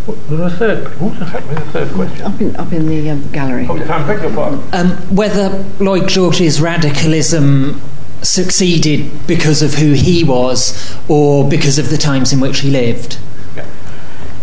[0.05, 1.01] There was a third.
[1.01, 2.21] What was the third question?
[2.25, 3.65] Up in, up in the um, gallery.
[3.67, 4.61] Oh, I beg your pardon.
[4.71, 7.81] Um, whether Lloyd George's radicalism
[8.21, 13.17] succeeded because of who he was or because of the times in which he lived.
[13.55, 13.67] Yeah,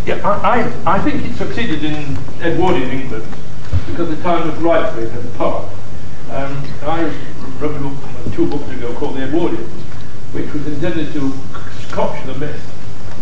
[0.05, 3.25] yeah I, I, I think it succeeded in Edwardian England
[3.87, 5.65] because the time was right for it and part.
[6.29, 7.03] Um, I
[7.59, 9.69] wrote a book two books ago called The Edwardians,
[10.33, 11.31] which was intended to
[11.87, 12.72] scotch the myth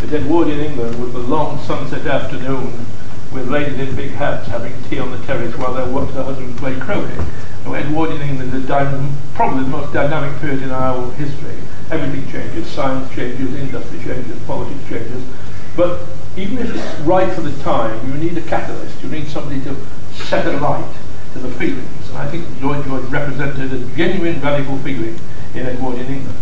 [0.02, 2.86] that Edwardian England was the long sunset afternoon
[3.32, 6.82] with ladies in big hats having tea on the terrace while their, their husbands played
[6.82, 7.24] croquet.
[7.64, 8.66] So Edwardian England is
[9.36, 11.56] probably the most dynamic period in our history.
[11.91, 15.24] Everything changes, science changes, industry changes, politics changes.
[15.78, 16.02] But
[16.36, 19.02] even if it's right for the time, you need a catalyst.
[19.04, 19.76] You need somebody to
[20.14, 20.93] set a light
[21.34, 22.10] to the feelings.
[22.10, 25.20] And I think Lloyd George represented a genuine radical feeling
[25.54, 26.38] in Edwardian England.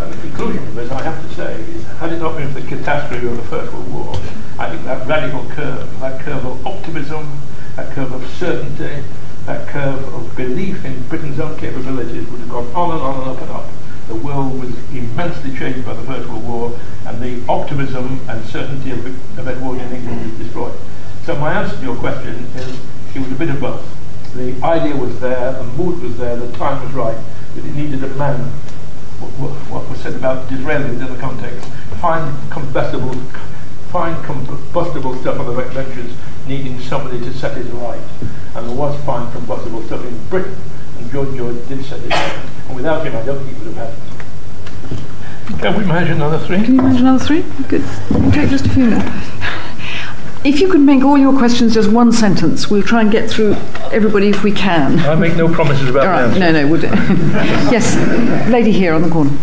[0.00, 2.60] And the conclusion of this, I have to say, is had it not been for
[2.60, 4.14] the catastrophe of the First World War,
[4.58, 7.38] I think that radical curve, that curve of optimism,
[7.76, 9.04] that curve of certainty,
[9.44, 13.30] that curve of belief in Britain's own capabilities would have gone on and on and
[13.30, 13.66] up and up.
[14.08, 18.92] The world was immensely changed by the First World War, and the optimism and certainty
[18.92, 19.04] of,
[19.38, 20.78] of Edwardian England was destroyed.
[21.24, 22.80] So my answer to your question is
[23.14, 23.84] it was a bit of both.
[24.34, 27.18] The idea was there, the mood was there, the time was right,
[27.54, 28.50] but it needed a man
[29.20, 31.68] what, what was said about Disraeli in the context.
[32.00, 33.14] Find combustible,
[33.90, 36.14] find combustible stuff on the backbenches,
[36.46, 38.00] needing somebody to set it right.
[38.54, 40.56] And there was fine combustible stuff in Britain,
[40.98, 42.48] and George George did set it right.
[42.68, 45.60] And without him, I don't think it would have happened.
[45.60, 46.62] Can we manage another three?
[46.62, 47.42] Can you manage another three?
[47.68, 47.84] Good.
[48.32, 49.59] Take just a few minutes.
[50.42, 53.52] If you could make all your questions just one sentence, we'll try and get through
[53.92, 54.98] everybody if we can.
[55.00, 56.32] I make no promises about All right.
[56.32, 56.66] the No, no.
[56.66, 56.86] We'll do.
[57.70, 57.96] yes,
[58.48, 59.36] lady here on the corner.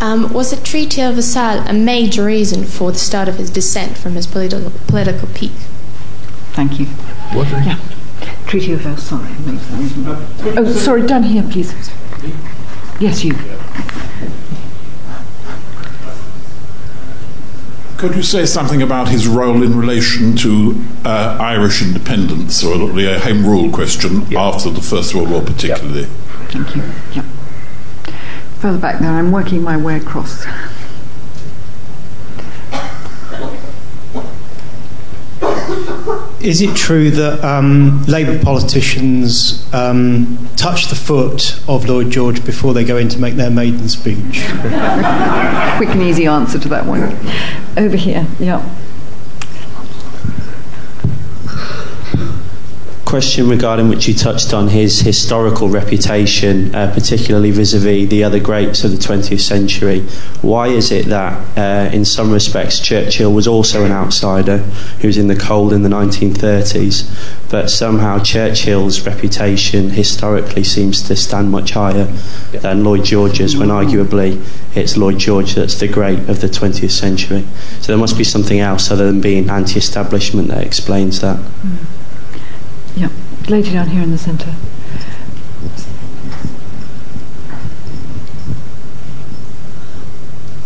[0.00, 3.96] Um, was the Treaty of Versailles a major reason for the start of his descent
[3.98, 5.52] from his political, political peak?
[6.52, 6.86] Thank you.
[7.34, 7.48] What?
[7.48, 7.78] Yeah.
[8.46, 9.34] Treaty of Versailles.
[10.56, 11.72] Oh, sorry, down here, please.
[13.00, 13.34] Yes, you.
[17.96, 23.18] Could you say something about his role in relation to uh, Irish independence or the
[23.20, 24.42] Home Rule question Yeah.
[24.42, 26.04] after the First World War, particularly?
[26.50, 26.82] Thank you.
[27.14, 27.22] Yeah.
[28.60, 30.44] Further back there, I'm working my way across.
[36.40, 42.72] Is it true that um, Labour politicians um, touch the foot of Lloyd George before
[42.72, 44.44] they go in to make their maiden speech?
[45.76, 47.00] Quick and easy answer to that one.
[47.76, 48.64] Over here, yeah.
[53.16, 58.84] Question regarding which you touched on his historical reputation, uh, particularly vis-a-vis the other greats
[58.84, 60.00] of the 20th century.
[60.42, 64.58] Why is it that, uh, in some respects, Churchill was also an outsider
[65.00, 67.08] who was in the cold in the 1930s,
[67.48, 72.12] but somehow Churchill's reputation historically seems to stand much higher
[72.52, 74.44] than Lloyd George's, when arguably
[74.74, 77.46] it's Lloyd George that's the great of the 20th century.
[77.80, 81.40] So there must be something else other than being anti-establishment that explains that.
[82.96, 83.10] Yeah.
[83.48, 84.54] Lady down here in the centre.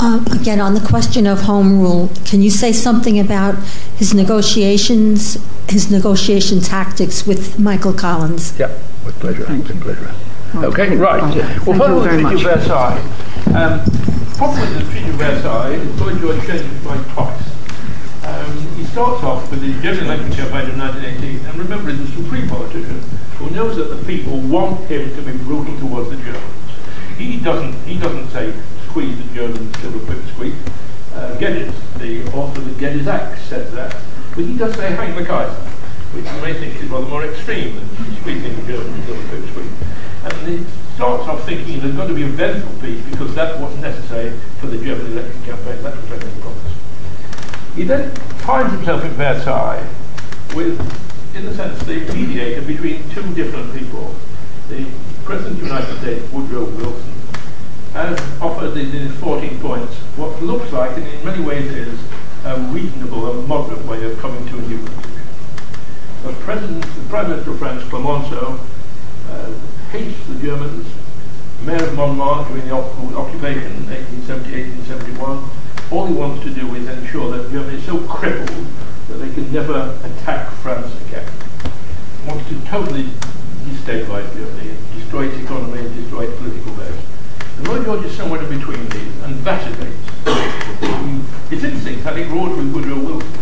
[0.02, 3.54] Uh, again, on the question of home rule, can you say something about
[3.96, 5.36] his negotiations,
[5.68, 8.58] his negotiation tactics with Michael Collins?
[8.58, 8.68] Yeah,
[9.04, 9.44] with pleasure.
[9.44, 10.10] Thank with pleasure.
[10.54, 11.20] Okay, right.
[11.20, 11.20] Right.
[11.20, 12.58] Well, Thank first you of all, the very Treaty of much.
[12.60, 12.98] Versailles.
[13.54, 13.84] Um,
[14.36, 17.49] problem with the Treaty of Versailles is Lloyd George changed his mind twice.
[18.92, 22.98] Starts off with the general election campaign of 1918, and remember, he's a supreme politician
[23.38, 26.70] who knows that the people want him to be brutal towards the Germans.
[27.16, 27.72] He doesn't.
[27.86, 28.52] He doesn't say
[28.88, 30.54] squeeze the Germans till the quick squeak.
[31.14, 33.94] Uh, Geddes, the author of the Geddes Axe, says that,
[34.34, 35.54] but he does say hang the Kaiser,
[36.10, 37.86] which you may think is rather more extreme than
[38.22, 39.70] squeezing the Germans till the quick squeak.
[40.24, 40.66] And he
[40.96, 44.66] starts off thinking there's got to be a vengeful peace because that's what's necessary for
[44.66, 45.80] the German election campaign.
[45.80, 46.59] That's think promise.
[47.74, 48.10] He then
[48.44, 49.86] finds himself in Versailles
[50.54, 50.78] with,
[51.36, 54.14] in a sense, the mediator between two different people.
[54.68, 54.86] The
[55.38, 57.12] the United States, Woodrow Wilson,
[57.92, 62.00] has offered in his 14 points what looks like, and in many ways is,
[62.44, 65.22] a reasonable and moderate way of coming to a new conclusion.
[66.24, 68.58] The President, the Prime Minister of France, Clemenceau,
[69.28, 69.52] uh,
[69.90, 70.86] hates the Germans.
[71.62, 72.74] Mayor of Montmartre during the
[73.16, 75.48] occupation, 1870-1871,
[75.90, 78.66] all he wants to do is ensure that Germany is so crippled
[79.08, 81.28] that they can never attack France again.
[82.22, 83.04] He wants to totally
[83.66, 87.04] destabilize Germany, destroy its economy and destroy its political base.
[87.56, 89.96] And Lloyd George is somewhere in between these and vacillates.
[91.50, 93.32] His instincts, I think, with Woodrow Wilson.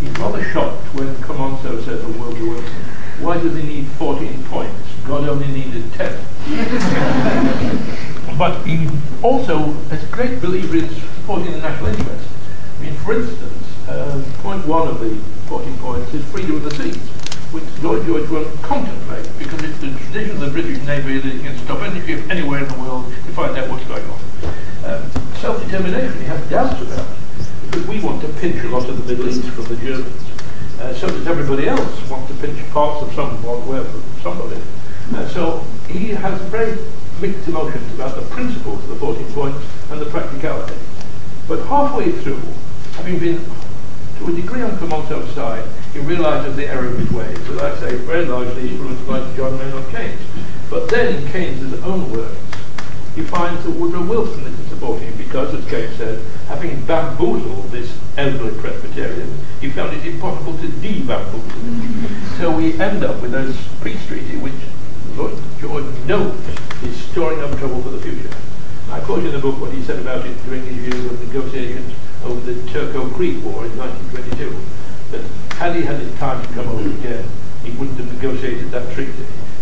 [0.00, 2.82] He's rather shocked when Clemenceau says of Woodrow Wilson,
[3.20, 4.76] why does he need 14 points?
[5.06, 6.12] God only needed 10.
[8.38, 8.88] but he
[9.22, 10.88] also is a great believer in
[11.30, 12.28] supporting the national interest.
[12.76, 15.14] I mean, for instance, uh, point one of the
[15.46, 16.96] 14 points is freedom of the seas,
[17.54, 21.38] which Lloyd George won't contemplate because it's the tradition of the British Navy that you
[21.38, 24.18] can stop any ship anywhere in the world to find out what's going on.
[24.82, 27.06] Um, self-determination, he has doubts about
[27.66, 30.22] because we want to pinch a lot of the Middle East from the Germans.
[30.80, 34.60] Uh, so does everybody else want to pinch parts of someone, where from somebody.
[35.14, 36.76] Uh, so he has very
[37.20, 40.74] mixed emotions about the principles of the 14 points and the practicality.
[41.50, 42.40] But halfway through,
[42.92, 43.44] having been
[44.18, 47.36] to a degree on Clemenceau's side, he realizes the error of his ways.
[47.48, 50.20] As I say, very largely influenced by John Maynard Keynes.
[50.70, 52.38] But then, in Keynes' own words,
[53.16, 57.98] he finds that Woodrow Wilson isn't supporting him because, as Keynes said, having bamboozled this
[58.16, 62.38] elderly Presbyterian, he found it impossible to de-bamboozle him.
[62.38, 64.54] So we end up with a peace treaty which
[65.16, 66.38] Lloyd George knows
[66.84, 68.36] is storing up trouble for the future.
[68.90, 71.94] I quote in the book what he said about it during his years of negotiations
[72.24, 74.50] over the Turco-Greek War in 1922,
[75.14, 75.22] that
[75.54, 77.24] had he had his time to come over again,
[77.62, 79.12] he wouldn't have negotiated that treaty.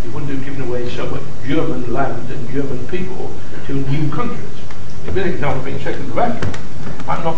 [0.02, 3.30] He wouldn't have given away so much German land and German people
[3.66, 4.48] to new countries.
[5.06, 6.48] A big example being Czechoslovakia.
[7.06, 7.36] I'm not,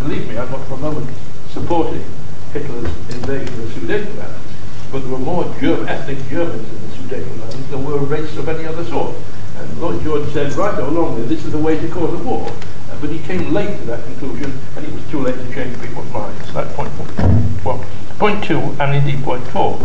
[0.00, 1.08] believe me, I'm not for a moment
[1.48, 2.04] supporting
[2.52, 4.36] Hitler's invasion of Sudetenland,
[4.92, 8.66] but there were more German, ethnic Germans in the Sudetenland than were race of any
[8.66, 9.16] other sort.
[9.62, 12.48] And Lloyd George said, right or wrong, this is the way to cause a war.
[12.48, 15.80] Uh, but he came late to that conclusion, and it was too late to change
[15.80, 16.52] people's minds.
[16.52, 17.64] That's point one.
[17.64, 17.84] Well,
[18.18, 19.80] point two, and indeed point four,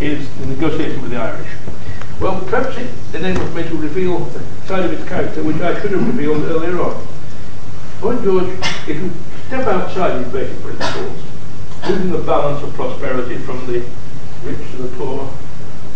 [0.00, 1.48] is the negotiation with the Irish.
[2.20, 5.92] Well, perhaps it enables me to reveal a side of his character which I should
[5.92, 7.06] have revealed earlier on.
[8.02, 8.58] Lloyd George,
[8.88, 9.10] if you
[9.46, 11.22] step outside these basic principles,
[11.88, 13.84] moving the balance of prosperity from the
[14.44, 15.30] rich to the poor,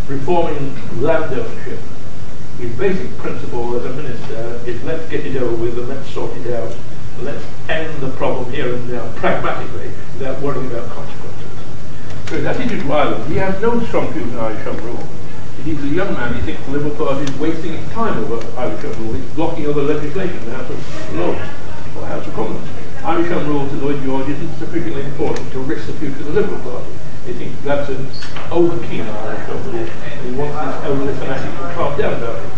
[0.09, 1.81] reforming land ownership,
[2.59, 6.35] his basic principle as a minister is let's get it over with and let's sort
[6.39, 6.75] it out.
[7.21, 9.89] Let's end the problem here and now pragmatically
[10.19, 11.51] without worrying about consequences.
[12.29, 15.09] So his attitude to Ireland, he has no strong views on Irish Home Rule.
[15.65, 18.83] He's a young man, he thinks the Liberal Party is wasting its time over Irish
[18.83, 19.17] Home Rule.
[19.17, 21.41] It's blocking other legislation in the House of Lords
[21.97, 22.69] or House of Commons.
[23.05, 26.41] Irish Home Rule to Lloyd George isn't sufficiently important to risk the future of the
[26.41, 26.96] Liberal Party.
[27.27, 28.07] He thinks that's an
[29.47, 29.85] Home Rule.
[29.85, 32.51] He wants this elderly fanatic to calm down about it.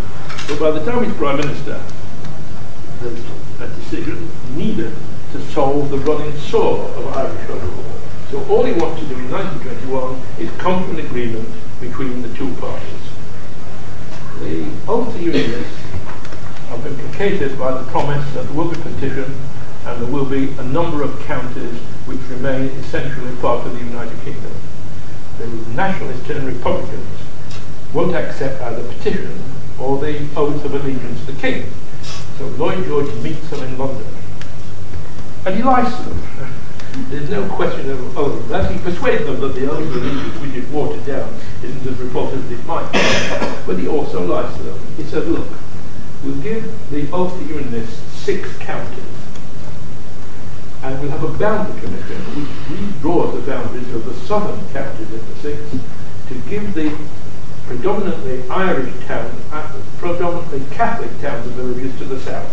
[0.46, 1.82] But by the time he's Prime Minister,
[3.00, 3.18] there's
[3.60, 4.94] a decision needed
[5.32, 7.84] to solve the running sore of Irish Home Rule.
[8.30, 11.48] So all he wants to do in 1921 is come to an agreement
[11.80, 12.88] between the two parties.
[14.40, 15.80] The to unionists
[16.70, 19.34] are implicated by the promise that there will be petition
[19.88, 24.20] and there will be a number of counties which remain essentially part of the United
[24.22, 24.52] Kingdom.
[25.38, 27.06] The nationalists and Republicans
[27.94, 29.42] won't accept either petition
[29.78, 31.72] or the oath of allegiance to the king.
[32.36, 34.06] So Lloyd George meets them in London.
[35.46, 36.22] And he lies to them.
[37.10, 38.46] There's no question of oath.
[38.48, 41.98] That he persuades them that the oath of allegiance, which is watered down, isn't as
[41.98, 42.98] repulsive as it might be.
[43.64, 44.80] But he also lies to them.
[44.98, 45.48] He said, look,
[46.22, 49.17] we'll give the oath to unionists six counties.
[50.82, 52.48] And we'll have a boundary commission which
[52.78, 55.60] redraws the boundaries of the southern counties in the six
[56.28, 56.96] to give the
[57.66, 59.34] predominantly Irish towns,
[59.98, 62.48] predominantly Catholic towns and villages to the south.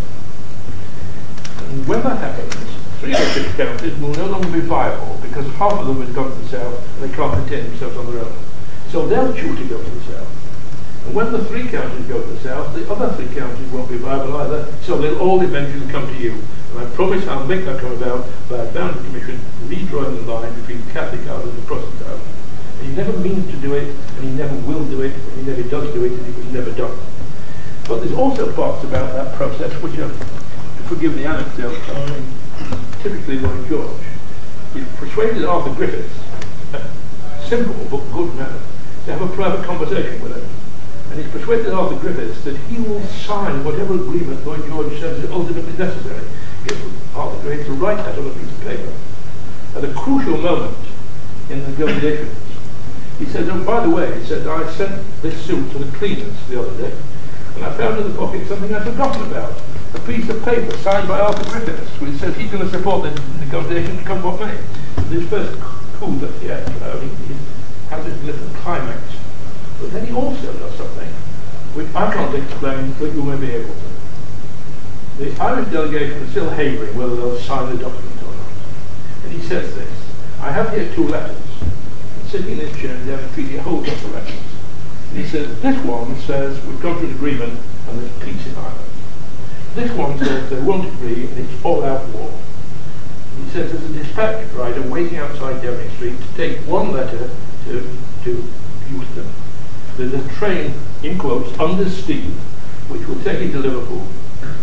[1.69, 2.53] And when that happens,
[2.99, 6.13] three of the six counties will no longer be viable because half of them have
[6.15, 8.35] gone to the south and they can't maintain themselves on their own.
[8.89, 11.05] So they'll choose to go to the south.
[11.05, 13.97] And when the three counties go to the south, the other three counties won't be
[13.97, 16.41] viable either, so they'll all eventually come to you.
[16.77, 20.81] I promise I'll make that come about by a boundary commission redrawing the line between
[20.91, 22.35] Catholic Ireland and Protestant Ireland.
[22.79, 25.43] And he never means to do it, and he never will do it, and he
[25.43, 26.97] never does do it, and it was never done.
[27.87, 30.09] But there's also parts about that process which are,
[30.89, 32.21] forgive the anecdote, are
[33.01, 34.01] typically Lloyd George.
[34.73, 36.13] he persuaded Arthur Griffiths,
[36.73, 38.59] a simple but good man,
[39.05, 40.49] to have a private conversation with him.
[41.11, 45.29] And he's persuaded Arthur Griffiths that he will sign whatever agreement Lloyd George says is
[45.29, 46.25] ultimately necessary.
[46.67, 46.77] Get
[47.15, 48.93] Arthur Griffiths to write that on a piece of paper.
[49.75, 50.77] At a crucial moment
[51.49, 52.37] in the negotiations,
[53.19, 56.33] he said, oh, by the way, he said, I sent this suit to the cleaners
[56.49, 56.95] the other day,
[57.55, 59.53] and I found in the pocket something I'd forgotten about.
[59.93, 63.21] A piece of paper signed by Arthur Griffiths, which says he's going to support the
[63.39, 64.57] negotiations come what may.
[65.09, 65.59] This first
[65.93, 67.39] coup that he had, you know, he, he
[67.89, 69.01] has this little climax.
[69.79, 71.09] But then he also does something
[71.75, 73.94] which I can't explain, but you may be able to.
[75.17, 78.51] The Irish delegation is still havering whether they'll sign the document or not.
[79.23, 79.89] And he says this,
[80.41, 81.37] I have here two letters.
[82.27, 84.35] Sitting in this chair, Devon Treaty holds up the letters.
[85.11, 87.57] And he says, this one says we've come to an agreement
[87.87, 88.89] and there's peace in Ireland.
[89.75, 92.33] This one says they won't agree and it's all-out war.
[93.37, 97.29] He says there's a dispatch rider waiting outside Downing Street to take one letter
[97.65, 97.89] to,
[98.25, 98.51] to
[98.91, 99.27] Euston.
[99.95, 102.31] There's a train, in quotes, under steam,
[102.89, 104.05] which will take it to Liverpool.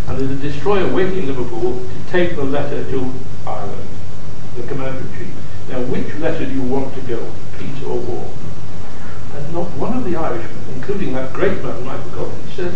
[0.09, 3.13] And there's a destroyer waiting in Liverpool to take the letter to
[3.47, 3.89] Ireland,
[4.57, 5.35] the commander-in-chief.
[5.69, 8.31] Now, which letter do you want to go, peace or war?
[9.35, 12.75] And not one of the Irishmen, including that great man, Michael Collins, says,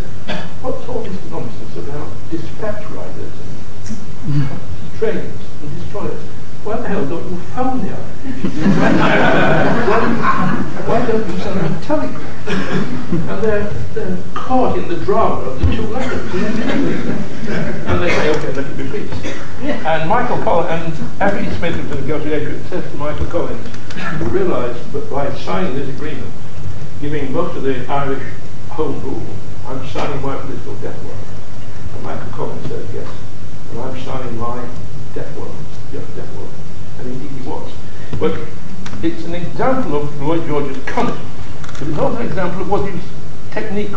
[0.62, 3.32] what's all this nonsense about dispatch riders
[4.24, 4.48] and
[4.98, 6.22] trains and destroyers?
[6.64, 8.15] Why the hell don't you phone the Irish?
[10.86, 12.22] Why, don't you send a telegram?
[12.46, 16.34] And they're, they're caught in the drama of the two letters.
[17.86, 19.10] and they say, okay, let it be peace.
[19.62, 23.66] And Michael Collins, and Effie Smith of the negotiation says to Michael Collins,
[24.20, 26.30] you realise that by signing this agreement,
[27.00, 28.22] giving most of the Irish
[28.70, 29.22] home rule,
[29.66, 31.26] I'm signing my political death warrant.
[31.94, 33.08] And Michael Collins said, yes,
[33.70, 34.68] and I'm signing my
[35.14, 35.56] death warrant,
[35.90, 36.54] just death warrant.
[36.98, 37.72] And indeed he was.
[38.26, 38.40] But
[39.04, 41.14] it's an example of Lloyd George's cunning,
[41.78, 43.00] but it's also an example of what his
[43.52, 43.94] technique,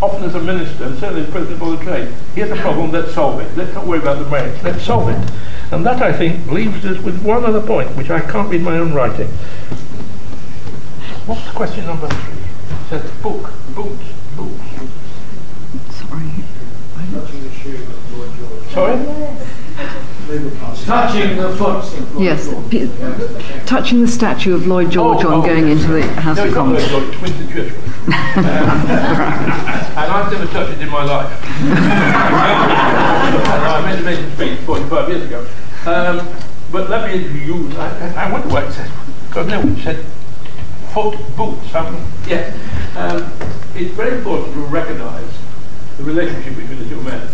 [0.00, 3.12] often as a minister, and certainly as president of the trade, here's a problem, let's
[3.12, 3.56] solve it.
[3.56, 5.32] Let's not worry about the merits, let's solve it.
[5.72, 8.78] And that, I think, leaves us with one other point, which I can't read my
[8.78, 9.26] own writing.
[11.26, 12.38] What's question number three?
[12.38, 14.04] It says book, boots,
[14.36, 14.62] boots.
[15.90, 16.30] Sorry.
[18.70, 19.51] Sorry?
[20.84, 21.84] Touching the foot.
[22.18, 22.88] Yes, p-
[23.66, 25.82] touching the statue of Lloyd George Oh, on oh, going yes.
[25.82, 26.90] into the House no, of Commons.
[26.90, 27.78] Lloyd George, Winston Churchill.
[28.06, 28.12] Um,
[29.94, 31.30] and I've never touched it in my life.
[31.60, 31.78] and
[33.64, 35.46] I made a major speech 45 years ago.
[35.86, 36.28] Um,
[36.72, 38.90] but let me use, I, I wonder what it says.
[39.30, 40.04] God, no, it said
[40.92, 41.74] foot boots.
[41.74, 41.94] Um,
[42.26, 42.54] yes.
[42.96, 43.30] Um,
[43.74, 45.30] it's very important to recognise
[45.98, 47.28] the relationship between the two men.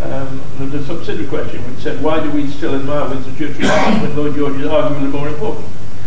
[0.00, 3.68] Um, a subsidiary question which said, why do we still admire Winston Churchill
[4.02, 5.66] when Lloyd George is more important,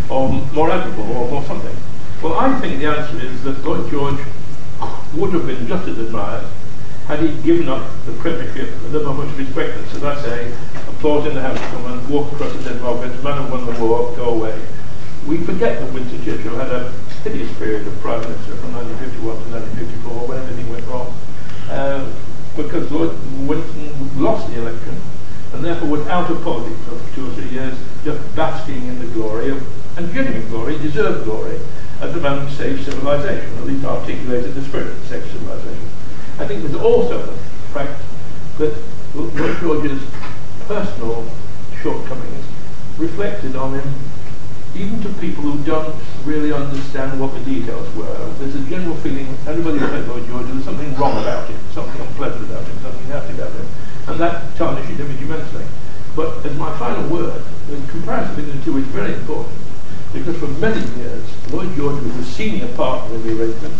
[0.09, 1.75] or more admirable, or more something?
[2.21, 4.19] Well, I think the answer is that Lloyd George
[5.15, 6.45] would have been just as admired
[7.07, 10.53] had he given up the premiership with a much respectness, as I say,
[10.87, 14.15] applause in the House of Commons, walk across the Margaret, man who won the war,
[14.15, 14.57] go away.
[15.27, 16.91] We forget that Winston Churchill had a
[17.23, 21.13] hideous period of Prime Minister from 1951 to 1954 when everything went wrong.
[21.69, 22.11] Uh,
[22.55, 23.11] because Lord
[23.47, 23.80] Winston
[24.21, 24.95] lost the election
[25.53, 29.07] and therefore was out of politics for two or three years, just basking in the
[29.07, 31.59] glory of, and genuine glory, deserved glory,
[31.99, 35.89] as the man who saved civilization, at least articulated the spirit of saved civilization.
[36.39, 37.37] I think there's also the
[37.73, 38.01] fact
[38.59, 38.73] that
[39.13, 40.01] Lloyd George's
[40.67, 41.29] personal
[41.81, 42.45] shortcomings
[42.97, 43.93] reflected on him
[44.75, 45.93] even to people who don't
[46.23, 50.63] really understand what the details were, there's a general feeling, everybody met Lloyd George, there's
[50.63, 52.70] something wrong about him, something unpleasant about about
[54.21, 55.65] that tarnishes him immensely.
[56.15, 59.57] But as my final word, the comparison between the two is very important.
[60.13, 63.73] Because for many years, Lloyd George was the senior partner in the arrangement.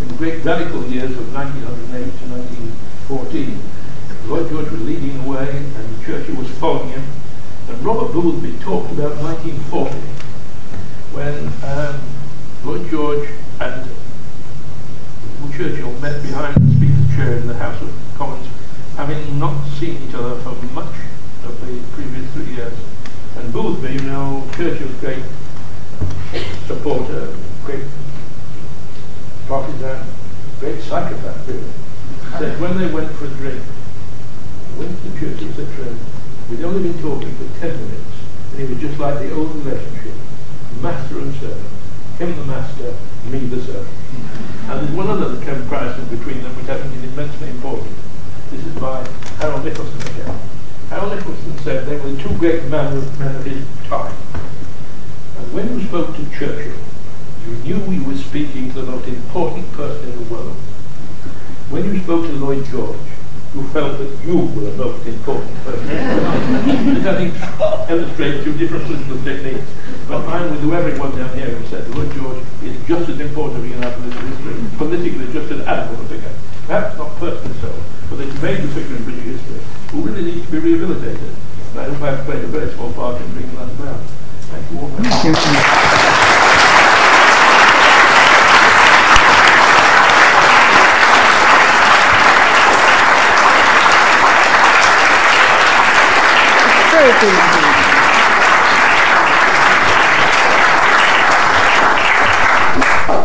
[0.00, 3.60] In the great radical years of 1908 to 1914,
[4.26, 7.04] Lloyd George was leading the way and Churchill was following him.
[7.68, 9.94] And Robert Boothby talked about 1940
[11.12, 12.00] when um,
[12.64, 13.28] Lloyd George
[13.60, 13.88] and
[15.56, 18.48] Churchill met behind the Speaker's chair in the House of Commons,
[18.96, 20.94] having not seen each other for much
[21.44, 22.72] of the previous three years.
[23.36, 25.24] And Boothby, you know, Churchill's great
[26.66, 27.34] supporter,
[27.64, 27.84] great
[29.48, 30.06] partisan,
[30.60, 31.70] great psychopath, really,
[32.38, 33.62] said when they went for a drink,
[34.78, 35.98] Winston Churchill said to him,
[36.50, 38.14] we'd only been talking for ten minutes,
[38.52, 40.14] and he was just like the old relationship
[40.80, 41.70] master and servant.
[42.18, 42.94] Him the master,
[43.30, 43.88] me the servant.
[44.68, 47.96] And there's one other comparison between them which I think is immensely important.
[48.50, 49.06] This is by
[49.40, 50.38] Harold Nicolson again.
[50.90, 54.12] Harold Nicolson said they were the two great men of, men of his time.
[55.52, 56.76] when you spoke to Churchill,
[57.46, 60.54] you knew we were speaking to the most important person in the world.
[61.70, 62.96] When you spoke to Lloyd George,
[63.54, 65.88] you felt that you were the most important person.
[66.94, 67.34] Which I think
[68.14, 69.66] illustrates two different political techniques.
[70.06, 73.82] But I'm with everyone down here who said Lloyd George is just as important in
[73.82, 76.30] our political history, politically just as admirable figure.
[76.66, 77.74] Perhaps not personally so,
[78.10, 79.60] but it's a major figure in British history
[79.90, 81.34] who really needs to be rehabilitated.
[81.72, 84.00] And I hope I've played a very small part in bringing that about.
[84.52, 84.88] Thank you all.
[84.88, 85.34] Thank you.
[96.94, 97.84] Very good indeed.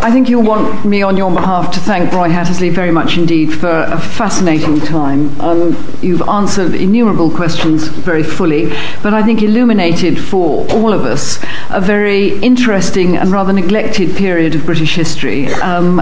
[0.02, 3.54] I think you'll want me on your behalf to thank Roy Hattersley very much indeed
[3.54, 5.40] for a fascinating time.
[5.40, 8.66] Um, you've answered innumerable questions very fully,
[9.02, 14.56] but I think illuminated for all of us a very interesting and rather neglected period
[14.56, 15.48] of British history.
[15.54, 16.02] Um,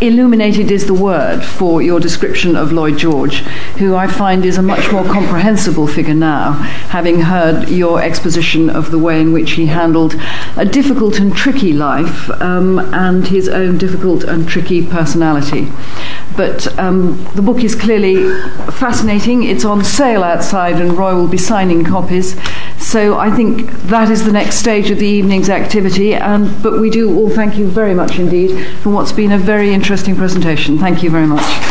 [0.00, 3.38] illuminated is the word for your description of Lloyd George,
[3.78, 8.90] who I find is a much more comprehensible figure now, having heard your exposition of
[8.90, 10.14] the way in which he handled
[10.56, 15.68] a difficult and tricky life um, and his own difficult and tricky personality.
[16.36, 18.28] But um, the book is clearly
[18.72, 19.44] fascinating.
[19.44, 22.36] It's on sale outside, and Roy will be signing copies.
[22.86, 26.14] So I think that is the next stage of the evening's activity.
[26.14, 29.74] And, but we do all thank you very much indeed for what's been a very
[29.74, 30.78] interesting presentation.
[30.78, 31.65] Thank you very much.